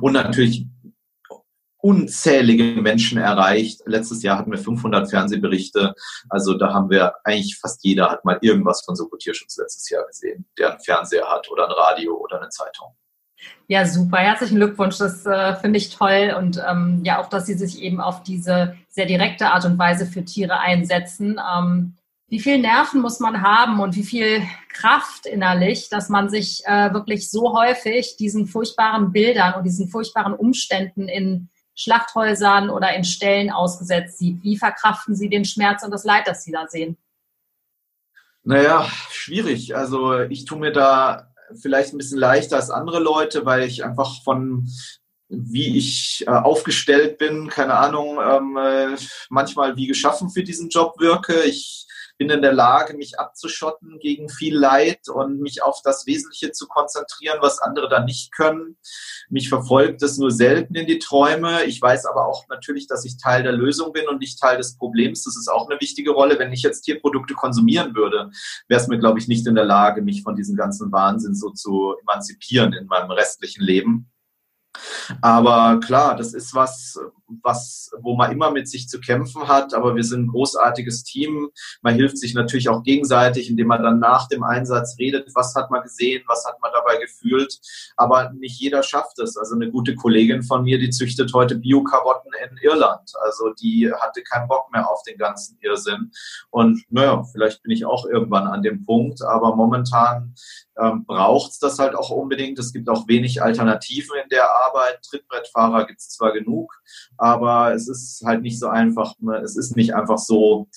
Und 0.00 0.12
natürlich 0.12 0.66
unzählige 1.80 2.80
Menschen 2.80 3.18
erreicht. 3.18 3.82
Letztes 3.86 4.22
Jahr 4.22 4.38
hatten 4.38 4.50
wir 4.50 4.58
500 4.58 5.08
Fernsehberichte. 5.08 5.94
Also 6.28 6.54
da 6.54 6.74
haben 6.74 6.90
wir 6.90 7.14
eigentlich 7.24 7.56
fast 7.56 7.84
jeder 7.84 8.10
hat 8.10 8.24
mal 8.24 8.38
irgendwas 8.40 8.82
von 8.84 8.96
Soko 8.96 9.16
Tierschutz 9.16 9.56
letztes 9.56 9.88
Jahr 9.88 10.04
gesehen, 10.06 10.44
der 10.58 10.72
einen 10.72 10.80
Fernseher 10.80 11.28
hat 11.28 11.48
oder 11.50 11.66
ein 11.66 11.72
Radio 11.72 12.16
oder 12.16 12.40
eine 12.40 12.48
Zeitung. 12.48 12.96
Ja, 13.68 13.86
super. 13.86 14.18
Herzlichen 14.18 14.56
Glückwunsch. 14.56 14.98
Das 14.98 15.24
äh, 15.24 15.54
finde 15.56 15.78
ich 15.78 15.94
toll. 15.94 16.34
Und 16.36 16.60
ähm, 16.68 17.02
ja, 17.04 17.20
auch, 17.20 17.28
dass 17.28 17.46
Sie 17.46 17.54
sich 17.54 17.80
eben 17.80 18.00
auf 18.00 18.22
diese 18.22 18.76
sehr 18.88 19.06
direkte 19.06 19.50
Art 19.50 19.64
und 19.64 19.78
Weise 19.78 20.06
für 20.06 20.24
Tiere 20.24 20.58
einsetzen. 20.58 21.38
Ähm, 21.56 21.94
wie 22.28 22.40
viel 22.40 22.58
Nerven 22.58 23.00
muss 23.00 23.20
man 23.20 23.42
haben 23.42 23.80
und 23.80 23.96
wie 23.96 24.04
viel 24.04 24.42
Kraft 24.70 25.24
innerlich, 25.24 25.88
dass 25.88 26.10
man 26.10 26.28
sich 26.28 26.62
äh, 26.66 26.92
wirklich 26.92 27.30
so 27.30 27.54
häufig 27.58 28.16
diesen 28.16 28.46
furchtbaren 28.46 29.12
Bildern 29.12 29.54
und 29.54 29.64
diesen 29.64 29.88
furchtbaren 29.88 30.34
Umständen 30.34 31.08
in 31.08 31.48
Schlachthäusern 31.74 32.70
oder 32.70 32.94
in 32.94 33.04
Ställen 33.04 33.50
ausgesetzt 33.50 34.18
sieht. 34.18 34.42
Wie 34.42 34.58
verkraften 34.58 35.14
Sie 35.14 35.30
den 35.30 35.44
Schmerz 35.44 35.82
und 35.84 35.90
das 35.90 36.04
Leid, 36.04 36.26
das 36.26 36.44
Sie 36.44 36.52
da 36.52 36.66
sehen? 36.68 36.98
Naja, 38.42 38.86
schwierig. 39.10 39.74
Also 39.74 40.20
ich 40.20 40.44
tue 40.44 40.58
mir 40.58 40.72
da 40.72 41.32
vielleicht 41.54 41.94
ein 41.94 41.98
bisschen 41.98 42.18
leichter 42.18 42.56
als 42.56 42.70
andere 42.70 42.98
Leute, 42.98 43.46
weil 43.46 43.62
ich 43.62 43.84
einfach 43.84 44.22
von 44.22 44.68
wie 45.30 45.76
ich 45.76 46.24
äh, 46.26 46.30
aufgestellt 46.30 47.18
bin, 47.18 47.48
keine 47.48 47.74
Ahnung, 47.74 48.18
ähm, 48.18 48.56
äh, 48.56 48.96
manchmal 49.28 49.76
wie 49.76 49.86
geschaffen 49.86 50.30
für 50.30 50.42
diesen 50.42 50.70
Job 50.70 50.94
wirke. 50.98 51.42
Ich 51.42 51.86
bin 52.18 52.30
in 52.30 52.42
der 52.42 52.52
Lage, 52.52 52.96
mich 52.96 53.18
abzuschotten 53.18 53.98
gegen 54.00 54.28
viel 54.28 54.56
Leid 54.56 55.08
und 55.08 55.40
mich 55.40 55.62
auf 55.62 55.80
das 55.82 56.06
Wesentliche 56.06 56.50
zu 56.50 56.66
konzentrieren, 56.66 57.38
was 57.40 57.60
andere 57.60 57.88
da 57.88 58.04
nicht 58.04 58.32
können. 58.32 58.76
Mich 59.30 59.48
verfolgt 59.48 60.02
es 60.02 60.18
nur 60.18 60.30
selten 60.30 60.74
in 60.74 60.86
die 60.86 60.98
Träume. 60.98 61.64
Ich 61.64 61.80
weiß 61.80 62.06
aber 62.06 62.26
auch 62.26 62.48
natürlich, 62.48 62.88
dass 62.88 63.04
ich 63.04 63.18
Teil 63.18 63.44
der 63.44 63.52
Lösung 63.52 63.92
bin 63.92 64.08
und 64.08 64.18
nicht 64.18 64.40
Teil 64.40 64.58
des 64.58 64.76
Problems. 64.76 65.24
Das 65.24 65.36
ist 65.36 65.48
auch 65.48 65.70
eine 65.70 65.80
wichtige 65.80 66.10
Rolle. 66.10 66.38
Wenn 66.38 66.52
ich 66.52 66.62
jetzt 66.62 66.82
Tierprodukte 66.82 67.34
konsumieren 67.34 67.94
würde, 67.94 68.30
wäre 68.66 68.80
es 68.80 68.88
mir, 68.88 68.98
glaube 68.98 69.20
ich, 69.20 69.28
nicht 69.28 69.46
in 69.46 69.54
der 69.54 69.64
Lage, 69.64 70.02
mich 70.02 70.22
von 70.22 70.34
diesem 70.34 70.56
ganzen 70.56 70.90
Wahnsinn 70.90 71.34
so 71.34 71.50
zu 71.50 71.94
emanzipieren 72.02 72.72
in 72.72 72.86
meinem 72.86 73.10
restlichen 73.12 73.62
Leben. 73.62 74.10
Aber 75.22 75.80
klar, 75.80 76.16
das 76.16 76.34
ist 76.34 76.54
was, 76.54 76.98
was, 77.42 77.90
wo 78.00 78.16
man 78.16 78.32
immer 78.32 78.50
mit 78.50 78.68
sich 78.68 78.88
zu 78.88 79.00
kämpfen 79.00 79.48
hat. 79.48 79.74
Aber 79.74 79.94
wir 79.94 80.04
sind 80.04 80.24
ein 80.24 80.28
großartiges 80.28 81.04
Team. 81.04 81.50
Man 81.82 81.94
hilft 81.94 82.18
sich 82.18 82.34
natürlich 82.34 82.68
auch 82.68 82.82
gegenseitig, 82.82 83.50
indem 83.50 83.68
man 83.68 83.82
dann 83.82 83.98
nach 83.98 84.28
dem 84.28 84.42
Einsatz 84.42 84.96
redet, 84.98 85.30
was 85.34 85.54
hat 85.54 85.70
man 85.70 85.82
gesehen, 85.82 86.22
was 86.26 86.44
hat 86.46 86.60
man 86.60 86.70
dabei 86.72 86.96
gefühlt. 86.96 87.58
Aber 87.96 88.30
nicht 88.32 88.60
jeder 88.60 88.82
schafft 88.82 89.18
es. 89.18 89.36
Also 89.36 89.54
eine 89.54 89.70
gute 89.70 89.94
Kollegin 89.94 90.42
von 90.42 90.64
mir, 90.64 90.78
die 90.78 90.90
züchtet 90.90 91.32
heute 91.34 91.56
Bio-Karotten 91.56 92.32
in 92.44 92.56
Irland. 92.58 93.12
Also 93.24 93.52
die 93.60 93.90
hatte 93.92 94.22
keinen 94.22 94.48
Bock 94.48 94.70
mehr 94.72 94.90
auf 94.90 95.02
den 95.02 95.18
ganzen 95.18 95.58
Irrsinn. 95.60 96.10
Und 96.50 96.82
naja, 96.90 97.22
vielleicht 97.32 97.62
bin 97.62 97.72
ich 97.72 97.84
auch 97.84 98.06
irgendwann 98.06 98.46
an 98.46 98.62
dem 98.62 98.84
Punkt. 98.84 99.22
Aber 99.22 99.54
momentan 99.54 100.34
ähm, 100.80 101.04
braucht 101.04 101.52
es 101.52 101.58
das 101.58 101.78
halt 101.78 101.94
auch 101.94 102.10
unbedingt. 102.10 102.58
Es 102.58 102.72
gibt 102.72 102.88
auch 102.88 103.08
wenig 103.08 103.42
Alternativen 103.42 104.16
in 104.22 104.28
der 104.30 104.48
Arbeit. 104.50 105.00
Trittbrettfahrer 105.02 105.86
gibt 105.86 106.00
es 106.00 106.10
zwar 106.10 106.32
genug 106.32 106.72
aber 107.18 107.74
es 107.74 107.88
ist 107.88 108.22
halt 108.24 108.42
nicht 108.42 108.58
so 108.58 108.68
einfach. 108.68 109.14
Ne? 109.20 109.36
Es 109.38 109.56
ist 109.56 109.76
nicht 109.76 109.94
einfach 109.94 110.18
so, 110.18 110.68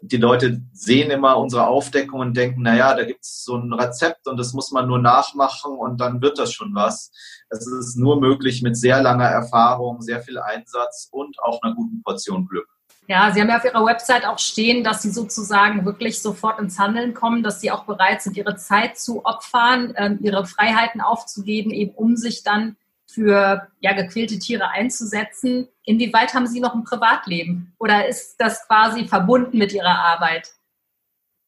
die 0.00 0.16
Leute 0.16 0.62
sehen 0.72 1.10
immer 1.10 1.36
unsere 1.36 1.66
Aufdeckung 1.66 2.20
und 2.20 2.36
denken, 2.36 2.62
naja, 2.62 2.94
da 2.94 3.04
gibt 3.04 3.24
es 3.24 3.44
so 3.44 3.56
ein 3.56 3.72
Rezept 3.72 4.26
und 4.26 4.38
das 4.38 4.52
muss 4.52 4.70
man 4.72 4.86
nur 4.86 4.98
nachmachen 4.98 5.72
und 5.72 6.00
dann 6.00 6.22
wird 6.22 6.38
das 6.38 6.52
schon 6.52 6.74
was. 6.74 7.10
Es 7.50 7.66
ist 7.66 7.96
nur 7.96 8.20
möglich 8.20 8.62
mit 8.62 8.76
sehr 8.76 9.02
langer 9.02 9.26
Erfahrung, 9.26 10.00
sehr 10.00 10.20
viel 10.22 10.38
Einsatz 10.38 11.08
und 11.10 11.36
auch 11.42 11.60
einer 11.62 11.74
guten 11.74 12.02
Portion 12.02 12.46
Glück. 12.46 12.68
Ja, 13.08 13.32
Sie 13.32 13.40
haben 13.40 13.48
ja 13.48 13.58
auf 13.58 13.64
Ihrer 13.64 13.84
Website 13.84 14.24
auch 14.24 14.38
stehen, 14.38 14.84
dass 14.84 15.02
Sie 15.02 15.10
sozusagen 15.10 15.84
wirklich 15.84 16.22
sofort 16.22 16.60
ins 16.60 16.78
Handeln 16.78 17.14
kommen, 17.14 17.42
dass 17.42 17.60
Sie 17.60 17.70
auch 17.70 17.84
bereit 17.84 18.22
sind, 18.22 18.36
Ihre 18.36 18.56
Zeit 18.56 18.96
zu 18.96 19.24
opfern, 19.24 19.92
ähm, 19.96 20.18
Ihre 20.22 20.46
Freiheiten 20.46 21.00
aufzugeben, 21.00 21.72
eben 21.72 21.92
um 21.94 22.16
sich 22.16 22.42
dann 22.42 22.76
für 23.12 23.68
ja, 23.80 23.92
gequälte 23.92 24.38
Tiere 24.38 24.68
einzusetzen. 24.68 25.68
Inwieweit 25.84 26.34
haben 26.34 26.46
Sie 26.46 26.60
noch 26.60 26.74
ein 26.74 26.84
Privatleben 26.84 27.74
oder 27.78 28.06
ist 28.06 28.36
das 28.38 28.66
quasi 28.66 29.06
verbunden 29.06 29.58
mit 29.58 29.72
Ihrer 29.72 29.98
Arbeit? 29.98 30.52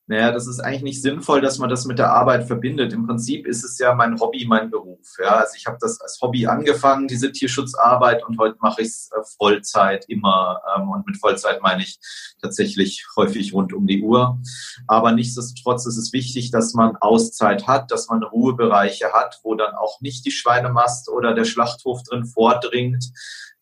Naja, 0.07 0.33
das 0.33 0.47
ist 0.47 0.61
eigentlich 0.61 0.83
nicht 0.83 1.03
sinnvoll, 1.03 1.41
dass 1.41 1.59
man 1.59 1.71
das 1.71 1.87
mit 1.87 1.99
der 1.99 2.13
Arbeit 2.13 2.47
verbindet. 2.47 2.93
Im 2.93 3.07
Prinzip 3.07 3.47
ist 3.47 3.65
es 3.65 3.79
ja 3.79 3.95
mein 3.95 4.21
Hobby, 4.21 4.45
mein 4.47 4.71
Beruf. 4.71 5.17
Ja, 5.19 5.37
also 5.37 5.55
ich 5.57 5.65
habe 5.65 5.79
das 5.81 5.99
als 5.99 6.19
Hobby 6.21 6.47
angefangen, 6.47 7.09
diese 7.09 7.33
Tierschutzarbeit, 7.33 8.23
und 8.23 8.39
heute 8.39 8.57
mache 8.61 8.83
ich 8.83 8.89
es 8.89 9.11
äh, 9.13 9.23
Vollzeit 9.39 10.05
immer. 10.09 10.61
Ähm, 10.77 10.91
und 10.91 11.07
mit 11.07 11.17
Vollzeit 11.17 11.63
meine 11.63 11.83
ich 11.83 11.99
tatsächlich 12.43 13.07
häufig 13.17 13.55
rund 13.55 13.73
um 13.73 13.87
die 13.87 14.03
Uhr. 14.03 14.39
Aber 14.87 15.13
nichtsdestotrotz 15.13 15.87
ist 15.87 15.97
es 15.97 16.13
wichtig, 16.13 16.51
dass 16.51 16.75
man 16.75 16.97
Auszeit 16.97 17.67
hat, 17.67 17.91
dass 17.91 18.09
man 18.09 18.23
Ruhebereiche 18.23 19.13
hat, 19.15 19.41
wo 19.43 19.55
dann 19.55 19.75
auch 19.75 20.03
nicht 20.03 20.27
die 20.27 20.33
Schweinemast 20.33 21.09
oder 21.09 21.33
der 21.33 21.45
Schlachthof 21.45 22.03
drin 22.03 22.27
vordringt, 22.27 23.11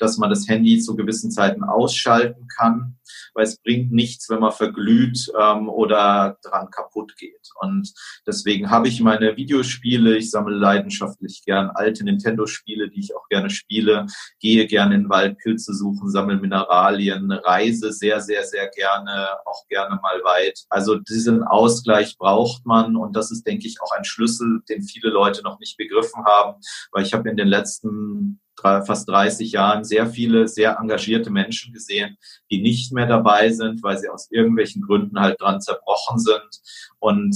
dass 0.02 0.18
man 0.18 0.30
das 0.30 0.48
Handy 0.48 0.80
zu 0.80 0.96
gewissen 0.96 1.30
Zeiten 1.30 1.62
ausschalten 1.62 2.48
kann, 2.48 2.96
weil 3.34 3.44
es 3.44 3.56
bringt 3.56 3.92
nichts, 3.92 4.28
wenn 4.28 4.40
man 4.40 4.50
verglüht 4.50 5.30
ähm, 5.40 5.68
oder 5.68 6.38
dran 6.42 6.70
kaputt 6.70 7.16
geht. 7.16 7.48
Und 7.60 7.92
deswegen 8.26 8.70
habe 8.70 8.88
ich 8.88 9.00
meine 9.00 9.36
Videospiele, 9.36 10.16
ich 10.16 10.30
sammle 10.30 10.56
leidenschaftlich 10.56 11.42
gern 11.46 11.70
alte 11.70 12.04
Nintendo-Spiele, 12.04 12.90
die 12.90 13.00
ich 13.00 13.14
auch 13.14 13.28
gerne 13.28 13.48
spiele, 13.48 14.06
gehe 14.40 14.66
gerne 14.66 14.96
in 14.96 15.02
den 15.02 15.10
Wald 15.10 15.38
Pilze 15.38 15.72
suchen, 15.72 16.10
sammle 16.10 16.36
Mineralien, 16.36 17.30
reise 17.30 17.92
sehr, 17.92 18.20
sehr, 18.20 18.44
sehr 18.44 18.68
gerne, 18.68 19.28
auch 19.46 19.66
gerne 19.68 20.00
mal 20.02 20.20
weit. 20.24 20.64
Also 20.68 20.96
diesen 20.96 21.44
Ausgleich 21.44 22.18
braucht 22.18 22.66
man 22.66 22.96
und 22.96 23.14
das 23.14 23.30
ist, 23.30 23.46
denke 23.46 23.68
ich, 23.68 23.80
auch 23.80 23.92
ein 23.92 24.04
Schlüssel, 24.04 24.62
den 24.68 24.82
viele 24.82 25.10
Leute 25.10 25.42
noch 25.42 25.60
nicht 25.60 25.76
begriffen 25.76 26.24
haben, 26.24 26.60
weil 26.90 27.04
ich 27.04 27.14
habe 27.14 27.30
in 27.30 27.36
den 27.36 27.48
letzten 27.48 28.40
fast 28.60 29.08
30 29.08 29.52
Jahren 29.52 29.84
sehr 29.84 30.06
viele 30.06 30.48
sehr 30.48 30.78
engagierte 30.78 31.30
Menschen 31.30 31.72
gesehen, 31.72 32.16
die 32.50 32.62
nicht 32.62 32.92
mehr 32.92 33.06
dabei 33.06 33.50
sind, 33.50 33.82
weil 33.82 33.98
sie 33.98 34.08
aus 34.08 34.30
irgendwelchen 34.30 34.82
Gründen 34.82 35.18
halt 35.20 35.40
dran 35.40 35.60
zerbrochen 35.60 36.18
sind. 36.18 36.60
Und 36.98 37.34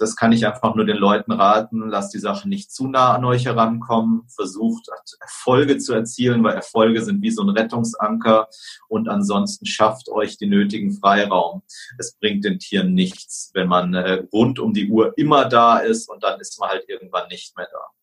das 0.00 0.16
kann 0.16 0.32
ich 0.32 0.46
einfach 0.46 0.74
nur 0.74 0.86
den 0.86 0.96
Leuten 0.96 1.30
raten. 1.30 1.86
Lasst 1.90 2.14
die 2.14 2.18
Sache 2.18 2.48
nicht 2.48 2.72
zu 2.72 2.88
nah 2.88 3.14
an 3.14 3.24
euch 3.26 3.44
herankommen. 3.44 4.22
Versucht 4.34 4.88
Erfolge 5.20 5.76
zu 5.76 5.92
erzielen, 5.92 6.42
weil 6.42 6.54
Erfolge 6.54 7.02
sind 7.02 7.20
wie 7.20 7.30
so 7.30 7.42
ein 7.42 7.50
Rettungsanker. 7.50 8.48
Und 8.88 9.10
ansonsten 9.10 9.66
schafft 9.66 10.08
euch 10.08 10.38
den 10.38 10.48
nötigen 10.50 10.92
Freiraum. 10.92 11.62
Es 11.98 12.16
bringt 12.18 12.44
den 12.44 12.58
Tieren 12.58 12.94
nichts, 12.94 13.50
wenn 13.52 13.68
man 13.68 13.92
äh, 13.92 14.24
rund 14.32 14.58
um 14.58 14.72
die 14.72 14.88
Uhr 14.88 15.12
immer 15.18 15.44
da 15.44 15.76
ist 15.76 16.08
und 16.08 16.22
dann 16.22 16.40
ist 16.40 16.58
man 16.58 16.70
halt 16.70 16.88
irgendwann 16.88 17.28
nicht 17.28 17.54
mehr 17.58 17.68
da. 17.70 17.99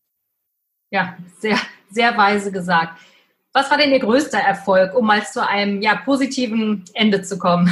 Ja, 0.89 1.17
sehr, 1.39 1.57
sehr 1.89 2.17
weise 2.17 2.51
gesagt. 2.51 2.99
Was 3.53 3.71
war 3.71 3.77
denn 3.77 3.91
Ihr 3.91 3.99
größter 3.99 4.39
Erfolg, 4.39 4.93
um 4.93 5.05
mal 5.05 5.25
zu 5.25 5.45
einem 5.45 5.81
ja, 5.81 5.95
positiven 5.95 6.85
Ende 6.93 7.21
zu 7.23 7.37
kommen? 7.39 7.71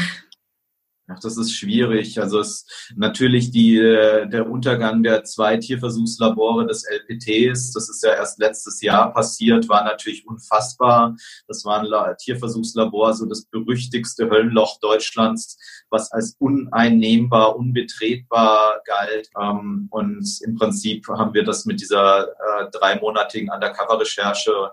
Ach, 1.07 1.19
das 1.19 1.37
ist 1.37 1.53
schwierig. 1.53 2.19
Also 2.19 2.39
es 2.39 2.65
natürlich 2.95 3.51
die, 3.51 3.77
äh, 3.77 4.27
der 4.27 4.49
Untergang 4.49 5.03
der 5.03 5.23
zwei 5.23 5.57
Tierversuchslabore 5.57 6.65
des 6.65 6.83
LPTs, 6.83 7.73
das 7.73 7.89
ist 7.89 8.03
ja 8.03 8.15
erst 8.15 8.39
letztes 8.39 8.81
Jahr 8.81 9.13
passiert, 9.13 9.69
war 9.69 9.83
natürlich 9.83 10.25
unfassbar. 10.25 11.15
Das 11.47 11.63
war 11.63 11.81
ein 11.81 12.17
Tierversuchslabor, 12.17 13.13
so 13.13 13.27
das 13.27 13.45
berüchtigste 13.45 14.31
Höllenloch 14.31 14.79
Deutschlands, 14.79 15.59
was 15.91 16.11
als 16.11 16.37
uneinnehmbar, 16.39 17.55
unbetretbar 17.55 18.81
galt. 18.85 19.29
Ähm, 19.39 19.87
und 19.91 20.27
im 20.41 20.55
Prinzip 20.55 21.07
haben 21.07 21.35
wir 21.35 21.43
das 21.43 21.65
mit 21.65 21.81
dieser 21.81 22.29
äh, 22.29 22.71
dreimonatigen 22.71 23.51
Undercover-Recherche 23.51 24.71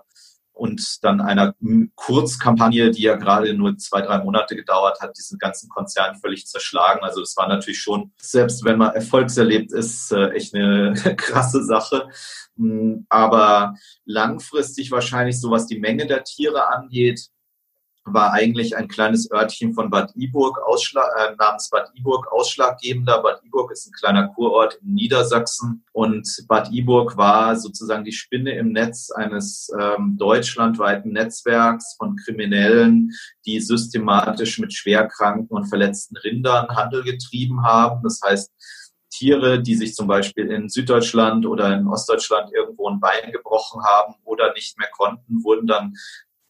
und 0.53 1.03
dann 1.03 1.19
einer 1.19 1.55
Kurzkampagne, 1.95 2.91
die 2.91 3.01
ja 3.01 3.15
gerade 3.15 3.53
nur 3.53 3.77
zwei, 3.77 4.01
drei 4.01 4.19
Monate 4.19 4.55
gedauert 4.55 5.01
hat, 5.01 5.17
diesen 5.17 5.39
ganzen 5.39 5.67
Konzern 5.67 6.15
völlig 6.15 6.45
zerschlagen. 6.47 7.01
Also 7.03 7.21
das 7.21 7.35
war 7.35 7.47
natürlich 7.47 7.81
schon, 7.81 8.11
selbst 8.21 8.63
wenn 8.63 8.77
man 8.77 8.93
erfolgserlebt 8.93 9.73
ist, 9.73 10.11
äh, 10.11 10.29
echt 10.29 10.53
eine 10.53 10.93
krasse 11.17 11.63
Sache. 11.65 12.07
Hm, 12.55 13.07
aber 13.09 13.73
langfristig 14.05 14.91
wahrscheinlich 14.91 15.39
so, 15.41 15.49
was 15.49 15.65
die 15.65 15.79
Menge 15.79 16.05
der 16.05 16.23
Tiere 16.23 16.67
angeht, 16.67 17.29
war 18.05 18.33
eigentlich 18.33 18.75
ein 18.75 18.87
kleines 18.87 19.31
Örtchen 19.31 19.73
von 19.73 19.89
Bad 19.89 20.11
Iburg 20.15 20.59
äh, 20.59 21.35
namens 21.37 21.69
Bad 21.69 21.91
Iburg 21.95 22.31
ausschlaggebender. 22.31 23.21
Bad 23.21 23.41
Iburg 23.45 23.71
ist 23.71 23.87
ein 23.87 23.93
kleiner 23.93 24.27
Kurort 24.29 24.75
in 24.75 24.93
Niedersachsen 24.93 25.85
und 25.93 26.27
Bad 26.47 26.71
Iburg 26.71 27.15
war 27.15 27.55
sozusagen 27.55 28.03
die 28.03 28.11
Spinne 28.11 28.51
im 28.57 28.71
Netz 28.71 29.09
eines 29.11 29.71
ähm, 29.79 30.17
deutschlandweiten 30.17 31.13
Netzwerks 31.13 31.95
von 31.97 32.15
Kriminellen, 32.17 33.11
die 33.45 33.59
systematisch 33.61 34.59
mit 34.59 34.73
schwerkranken 34.73 35.55
und 35.55 35.65
verletzten 35.65 36.17
Rindern 36.17 36.67
Handel 36.69 37.03
getrieben 37.03 37.63
haben. 37.63 38.03
Das 38.03 38.19
heißt, 38.23 38.51
Tiere, 39.13 39.61
die 39.61 39.75
sich 39.75 39.93
zum 39.93 40.07
Beispiel 40.07 40.51
in 40.51 40.69
Süddeutschland 40.69 41.45
oder 41.45 41.77
in 41.77 41.87
Ostdeutschland 41.87 42.51
irgendwo 42.51 42.89
ein 42.89 42.99
Bein 42.99 43.31
gebrochen 43.31 43.83
haben 43.83 44.15
oder 44.23 44.53
nicht 44.53 44.77
mehr 44.79 44.89
konnten, 44.91 45.43
wurden 45.43 45.67
dann 45.67 45.93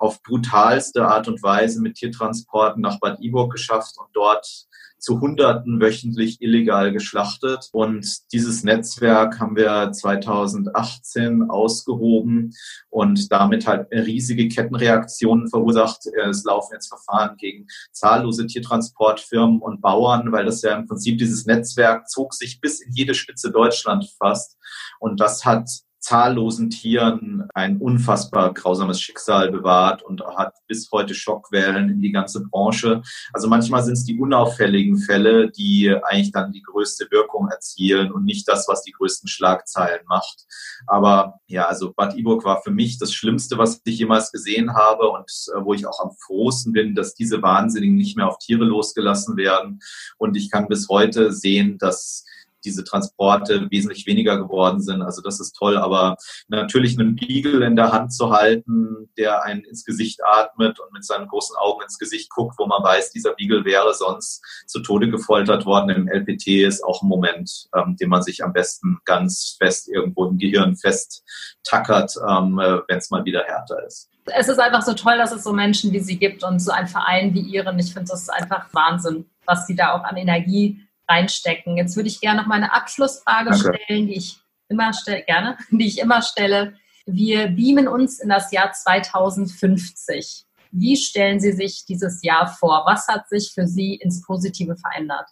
auf 0.03 0.21
brutalste 0.21 1.07
Art 1.07 1.29
und 1.29 1.41
Weise 1.43 1.81
mit 1.81 1.95
Tiertransporten 1.95 2.81
nach 2.81 2.99
Bad 2.99 3.21
Iburg 3.21 3.53
geschafft 3.53 3.93
und 3.97 4.09
dort 4.13 4.67
zu 4.99 5.21
Hunderten 5.21 5.79
wöchentlich 5.79 6.41
illegal 6.41 6.91
geschlachtet. 6.91 7.69
Und 7.71 8.31
dieses 8.33 8.65
Netzwerk 8.65 9.39
haben 9.39 9.55
wir 9.55 9.93
2018 9.93 11.49
ausgehoben 11.49 12.53
und 12.89 13.31
damit 13.31 13.65
halt 13.65 13.87
riesige 13.91 14.49
Kettenreaktionen 14.49 15.49
verursacht. 15.49 16.05
Es 16.27 16.43
laufen 16.43 16.73
jetzt 16.73 16.89
Verfahren 16.89 17.37
gegen 17.37 17.67
zahllose 17.93 18.45
Tiertransportfirmen 18.45 19.59
und 19.59 19.81
Bauern, 19.81 20.33
weil 20.33 20.43
das 20.43 20.61
ja 20.63 20.75
im 20.75 20.85
Prinzip 20.85 21.17
dieses 21.17 21.45
Netzwerk 21.45 22.09
zog 22.09 22.33
sich 22.33 22.59
bis 22.59 22.81
in 22.81 22.91
jede 22.91 23.13
Spitze 23.13 23.51
Deutschland 23.51 24.09
fast. 24.17 24.57
Und 24.99 25.21
das 25.21 25.45
hat 25.45 25.69
zahllosen 26.03 26.69
Tieren 26.69 27.47
ein 27.53 27.77
unfassbar 27.77 28.53
grausames 28.53 28.99
Schicksal 28.99 29.51
bewahrt 29.51 30.03
und 30.03 30.21
hat 30.35 30.53
bis 30.67 30.91
heute 30.91 31.15
Schockwellen 31.15 31.89
in 31.89 32.01
die 32.01 32.11
ganze 32.11 32.43
Branche. 32.43 33.01
Also 33.31 33.47
manchmal 33.47 33.83
sind 33.83 33.93
es 33.93 34.03
die 34.03 34.19
unauffälligen 34.19 34.97
Fälle, 34.97 35.49
die 35.49 35.95
eigentlich 36.03 36.33
dann 36.33 36.51
die 36.51 36.61
größte 36.61 37.07
Wirkung 37.09 37.47
erzielen 37.47 38.11
und 38.11 38.25
nicht 38.25 38.47
das, 38.49 38.67
was 38.67 38.83
die 38.83 38.91
größten 38.91 39.29
Schlagzeilen 39.29 40.01
macht. 40.07 40.45
Aber 40.87 41.39
ja, 41.47 41.67
also 41.67 41.93
Bad 41.93 42.17
Iburg 42.17 42.43
war 42.43 42.61
für 42.61 42.71
mich 42.71 42.97
das 42.97 43.13
Schlimmste, 43.13 43.57
was 43.57 43.81
ich 43.85 43.97
jemals 43.97 44.33
gesehen 44.33 44.75
habe 44.75 45.09
und 45.09 45.31
äh, 45.55 45.63
wo 45.63 45.73
ich 45.73 45.87
auch 45.87 46.01
am 46.03 46.11
frohsten 46.25 46.73
bin, 46.73 46.95
dass 46.95 47.15
diese 47.15 47.41
Wahnsinnigen 47.41 47.95
nicht 47.95 48.17
mehr 48.17 48.27
auf 48.27 48.39
Tiere 48.39 48.65
losgelassen 48.65 49.37
werden. 49.37 49.79
Und 50.17 50.35
ich 50.35 50.51
kann 50.51 50.67
bis 50.67 50.89
heute 50.89 51.31
sehen, 51.31 51.77
dass 51.77 52.25
diese 52.65 52.83
Transporte 52.83 53.69
wesentlich 53.69 54.05
weniger 54.05 54.37
geworden 54.37 54.81
sind. 54.81 55.01
Also 55.01 55.21
das 55.21 55.39
ist 55.39 55.53
toll, 55.53 55.77
aber 55.77 56.17
natürlich 56.47 56.99
einen 56.99 57.15
Beagle 57.15 57.65
in 57.65 57.75
der 57.75 57.91
Hand 57.91 58.13
zu 58.13 58.31
halten, 58.31 59.09
der 59.17 59.43
einen 59.43 59.63
ins 59.63 59.85
Gesicht 59.85 60.21
atmet 60.23 60.79
und 60.79 60.91
mit 60.93 61.05
seinen 61.05 61.27
großen 61.27 61.55
Augen 61.57 61.83
ins 61.83 61.99
Gesicht 61.99 62.29
guckt, 62.29 62.55
wo 62.57 62.65
man 62.65 62.83
weiß, 62.83 63.11
dieser 63.11 63.33
Beagle 63.33 63.65
wäre 63.65 63.93
sonst 63.93 64.43
zu 64.67 64.79
Tode 64.81 65.09
gefoltert 65.09 65.65
worden 65.65 65.89
im 65.89 66.07
LPT, 66.07 66.47
ist 66.47 66.83
auch 66.83 67.01
ein 67.01 67.07
Moment, 67.07 67.67
ähm, 67.75 67.95
den 67.97 68.09
man 68.09 68.23
sich 68.23 68.43
am 68.43 68.53
besten 68.53 68.99
ganz 69.05 69.55
fest 69.57 69.87
irgendwo 69.87 70.25
im 70.25 70.37
Gehirn 70.37 70.75
festtackert, 70.75 72.15
ähm, 72.27 72.59
äh, 72.59 72.79
wenn 72.87 72.97
es 72.97 73.09
mal 73.11 73.25
wieder 73.25 73.43
härter 73.43 73.85
ist 73.85 74.09
es 74.25 74.47
ist 74.47 74.59
einfach 74.59 74.81
so 74.81 74.93
toll, 74.93 75.17
dass 75.17 75.31
es 75.31 75.43
so 75.43 75.53
Menschen 75.53 75.91
wie 75.91 75.99
Sie 75.99 76.17
gibt 76.17 76.43
und 76.43 76.59
so 76.59 76.71
ein 76.71 76.87
Verein 76.87 77.33
wie 77.33 77.41
Ihren. 77.41 77.77
Ich 77.79 77.93
finde 77.93 78.09
das 78.11 78.29
einfach 78.29 78.67
Wahnsinn, 78.73 79.25
was 79.45 79.67
Sie 79.67 79.75
da 79.75 79.93
auch 79.93 80.03
an 80.03 80.17
Energie 80.17 80.81
reinstecken. 81.13 81.77
Jetzt 81.77 81.95
würde 81.95 82.09
ich 82.09 82.21
gerne 82.21 82.41
noch 82.41 82.47
mal 82.47 82.55
eine 82.55 82.73
Abschlussfrage 82.73 83.51
Danke. 83.51 83.79
stellen, 83.83 84.07
die 84.07 84.15
ich 84.15 84.37
immer 84.69 84.93
stelle, 84.93 85.23
gerne, 85.23 85.57
die 85.71 85.87
ich 85.87 85.99
immer 85.99 86.21
stelle. 86.21 86.73
Wir 87.05 87.47
beamen 87.47 87.87
uns 87.87 88.19
in 88.19 88.29
das 88.29 88.51
Jahr 88.51 88.71
2050. 88.71 90.45
Wie 90.71 90.97
stellen 90.97 91.39
Sie 91.39 91.51
sich 91.51 91.85
dieses 91.85 92.23
Jahr 92.23 92.47
vor? 92.47 92.83
Was 92.85 93.07
hat 93.07 93.29
sich 93.29 93.51
für 93.53 93.67
Sie 93.67 93.95
ins 93.95 94.21
Positive 94.21 94.75
verändert? 94.75 95.29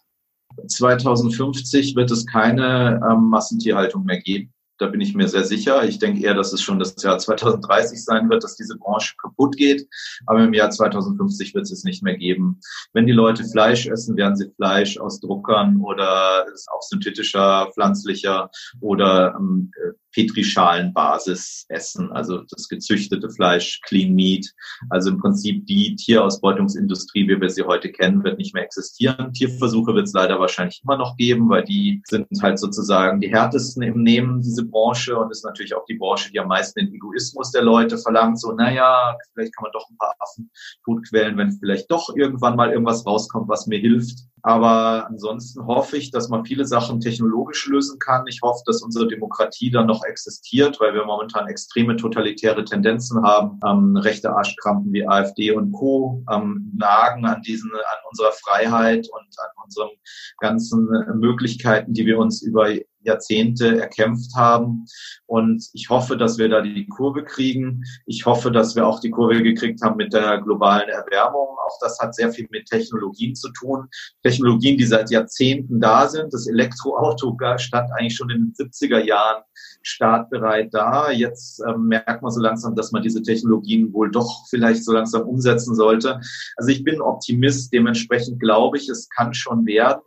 2050 0.68 1.96
wird 1.96 2.10
es 2.10 2.26
keine 2.26 3.00
ähm, 3.10 3.30
Massentierhaltung 3.30 4.04
mehr 4.04 4.20
geben. 4.20 4.52
Da 4.82 4.88
bin 4.88 5.00
ich 5.00 5.14
mir 5.14 5.28
sehr 5.28 5.44
sicher. 5.44 5.84
Ich 5.84 6.00
denke 6.00 6.20
eher, 6.20 6.34
dass 6.34 6.52
es 6.52 6.60
schon 6.60 6.80
das 6.80 7.00
Jahr 7.00 7.16
2030 7.16 8.04
sein 8.04 8.28
wird, 8.28 8.42
dass 8.42 8.56
diese 8.56 8.76
Branche 8.76 9.14
kaputt 9.16 9.56
geht. 9.56 9.86
Aber 10.26 10.42
im 10.42 10.52
Jahr 10.52 10.70
2050 10.70 11.54
wird 11.54 11.66
es 11.66 11.70
es 11.70 11.84
nicht 11.84 12.02
mehr 12.02 12.16
geben. 12.16 12.58
Wenn 12.92 13.06
die 13.06 13.12
Leute 13.12 13.44
Fleisch 13.44 13.86
essen, 13.86 14.16
werden 14.16 14.34
sie 14.34 14.50
Fleisch 14.56 14.98
aus 14.98 15.20
Druckern 15.20 15.80
oder 15.80 16.46
auf 16.72 16.82
synthetischer, 16.82 17.70
pflanzlicher 17.72 18.50
oder 18.80 19.36
ähm, 19.38 19.70
Petrischalenbasis 20.12 21.66
essen, 21.68 22.12
also 22.12 22.42
das 22.50 22.68
gezüchtete 22.68 23.30
Fleisch, 23.30 23.80
Clean 23.82 24.14
Meat. 24.14 24.52
Also 24.90 25.10
im 25.10 25.18
Prinzip 25.18 25.66
die 25.66 25.96
Tierausbeutungsindustrie, 25.96 27.28
wie 27.28 27.40
wir 27.40 27.48
sie 27.48 27.62
heute 27.62 27.90
kennen, 27.90 28.22
wird 28.22 28.38
nicht 28.38 28.54
mehr 28.54 28.64
existieren. 28.64 29.32
Tierversuche 29.32 29.94
wird 29.94 30.06
es 30.06 30.12
leider 30.12 30.38
wahrscheinlich 30.38 30.82
immer 30.84 30.96
noch 30.96 31.16
geben, 31.16 31.48
weil 31.48 31.64
die 31.64 32.02
sind 32.06 32.26
halt 32.42 32.58
sozusagen 32.58 33.20
die 33.20 33.30
härtesten 33.30 33.82
im 33.82 34.02
Nehmen, 34.02 34.42
diese 34.42 34.64
Branche, 34.72 35.16
und 35.16 35.30
ist 35.30 35.44
natürlich 35.44 35.74
auch 35.76 35.84
die 35.84 35.94
Branche, 35.94 36.32
die 36.32 36.40
am 36.40 36.48
meisten 36.48 36.80
den 36.80 36.92
Egoismus 36.92 37.52
der 37.52 37.62
Leute 37.62 37.96
verlangt. 37.98 38.40
So, 38.40 38.50
naja, 38.50 39.16
vielleicht 39.32 39.54
kann 39.54 39.62
man 39.62 39.72
doch 39.72 39.88
ein 39.88 39.96
paar 39.96 40.14
Affen 40.18 40.50
gut 40.82 41.08
quälen, 41.08 41.38
wenn 41.38 41.52
vielleicht 41.52 41.88
doch 41.92 42.16
irgendwann 42.16 42.56
mal 42.56 42.72
irgendwas 42.72 43.06
rauskommt, 43.06 43.48
was 43.48 43.68
mir 43.68 43.78
hilft. 43.78 44.18
Aber 44.44 45.06
ansonsten 45.06 45.66
hoffe 45.66 45.96
ich, 45.96 46.10
dass 46.10 46.28
man 46.28 46.44
viele 46.44 46.66
Sachen 46.66 46.98
technologisch 46.98 47.68
lösen 47.68 48.00
kann. 48.00 48.26
Ich 48.26 48.40
hoffe, 48.42 48.62
dass 48.66 48.82
unsere 48.82 49.06
Demokratie 49.06 49.70
dann 49.70 49.86
noch 49.86 50.02
existiert, 50.02 50.80
weil 50.80 50.94
wir 50.94 51.04
momentan 51.04 51.46
extreme 51.46 51.96
totalitäre 51.96 52.64
Tendenzen 52.64 53.22
haben. 53.22 53.60
Ähm, 53.64 53.96
rechte 53.96 54.34
Arschkrampen 54.34 54.92
wie 54.92 55.06
AfD 55.06 55.52
und 55.52 55.70
Co. 55.70 56.24
Ähm, 56.28 56.72
nagen 56.76 57.24
an 57.24 57.42
diesen, 57.42 57.70
an 57.70 57.98
unserer 58.10 58.32
Freiheit 58.32 59.08
und 59.12 59.38
an 59.38 59.64
unseren 59.64 59.90
ganzen 60.38 60.88
Möglichkeiten, 61.14 61.92
die 61.92 62.06
wir 62.06 62.18
uns 62.18 62.42
über 62.42 62.68
Jahrzehnte 63.04 63.80
erkämpft 63.80 64.34
haben. 64.34 64.84
Und 65.26 65.64
ich 65.72 65.88
hoffe, 65.88 66.16
dass 66.16 66.38
wir 66.38 66.48
da 66.48 66.60
die 66.60 66.86
Kurve 66.86 67.24
kriegen. 67.24 67.82
Ich 68.06 68.26
hoffe, 68.26 68.50
dass 68.50 68.76
wir 68.76 68.86
auch 68.86 69.00
die 69.00 69.10
Kurve 69.10 69.42
gekriegt 69.42 69.82
haben 69.82 69.96
mit 69.96 70.12
der 70.12 70.38
globalen 70.38 70.88
Erwärmung. 70.88 71.48
Auch 71.66 71.78
das 71.80 71.98
hat 71.98 72.14
sehr 72.14 72.32
viel 72.32 72.46
mit 72.50 72.66
Technologien 72.66 73.34
zu 73.34 73.50
tun. 73.52 73.88
Technologien, 74.22 74.76
die 74.76 74.84
seit 74.84 75.10
Jahrzehnten 75.10 75.80
da 75.80 76.08
sind. 76.08 76.32
Das 76.32 76.46
Elektroauto 76.46 77.36
stand 77.56 77.90
eigentlich 77.92 78.16
schon 78.16 78.30
in 78.30 78.52
den 78.56 78.70
70er 78.70 78.98
Jahren 78.98 79.42
startbereit 79.82 80.72
da. 80.72 81.10
Jetzt 81.10 81.62
ähm, 81.66 81.86
merkt 81.88 82.22
man 82.22 82.30
so 82.30 82.40
langsam, 82.40 82.74
dass 82.74 82.92
man 82.92 83.02
diese 83.02 83.22
Technologien 83.22 83.92
wohl 83.92 84.10
doch 84.10 84.46
vielleicht 84.48 84.84
so 84.84 84.92
langsam 84.92 85.22
umsetzen 85.22 85.74
sollte. 85.74 86.20
Also 86.56 86.70
ich 86.70 86.84
bin 86.84 87.00
Optimist. 87.00 87.72
Dementsprechend 87.72 88.40
glaube 88.40 88.78
ich, 88.78 88.88
es 88.88 89.08
kann 89.08 89.34
schon 89.34 89.66
werden 89.66 90.02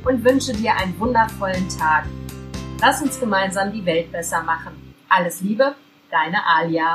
und 0.04 0.24
wünsche 0.24 0.52
dir 0.52 0.76
einen 0.76 0.96
wundervollen 1.00 1.68
Tag. 1.68 2.04
Lass 2.80 3.02
uns 3.02 3.18
gemeinsam 3.18 3.72
die 3.72 3.84
Welt 3.84 4.12
besser 4.12 4.44
machen. 4.44 4.94
Alles 5.08 5.40
Liebe, 5.40 5.74
deine 6.08 6.38
Alia. 6.46 6.94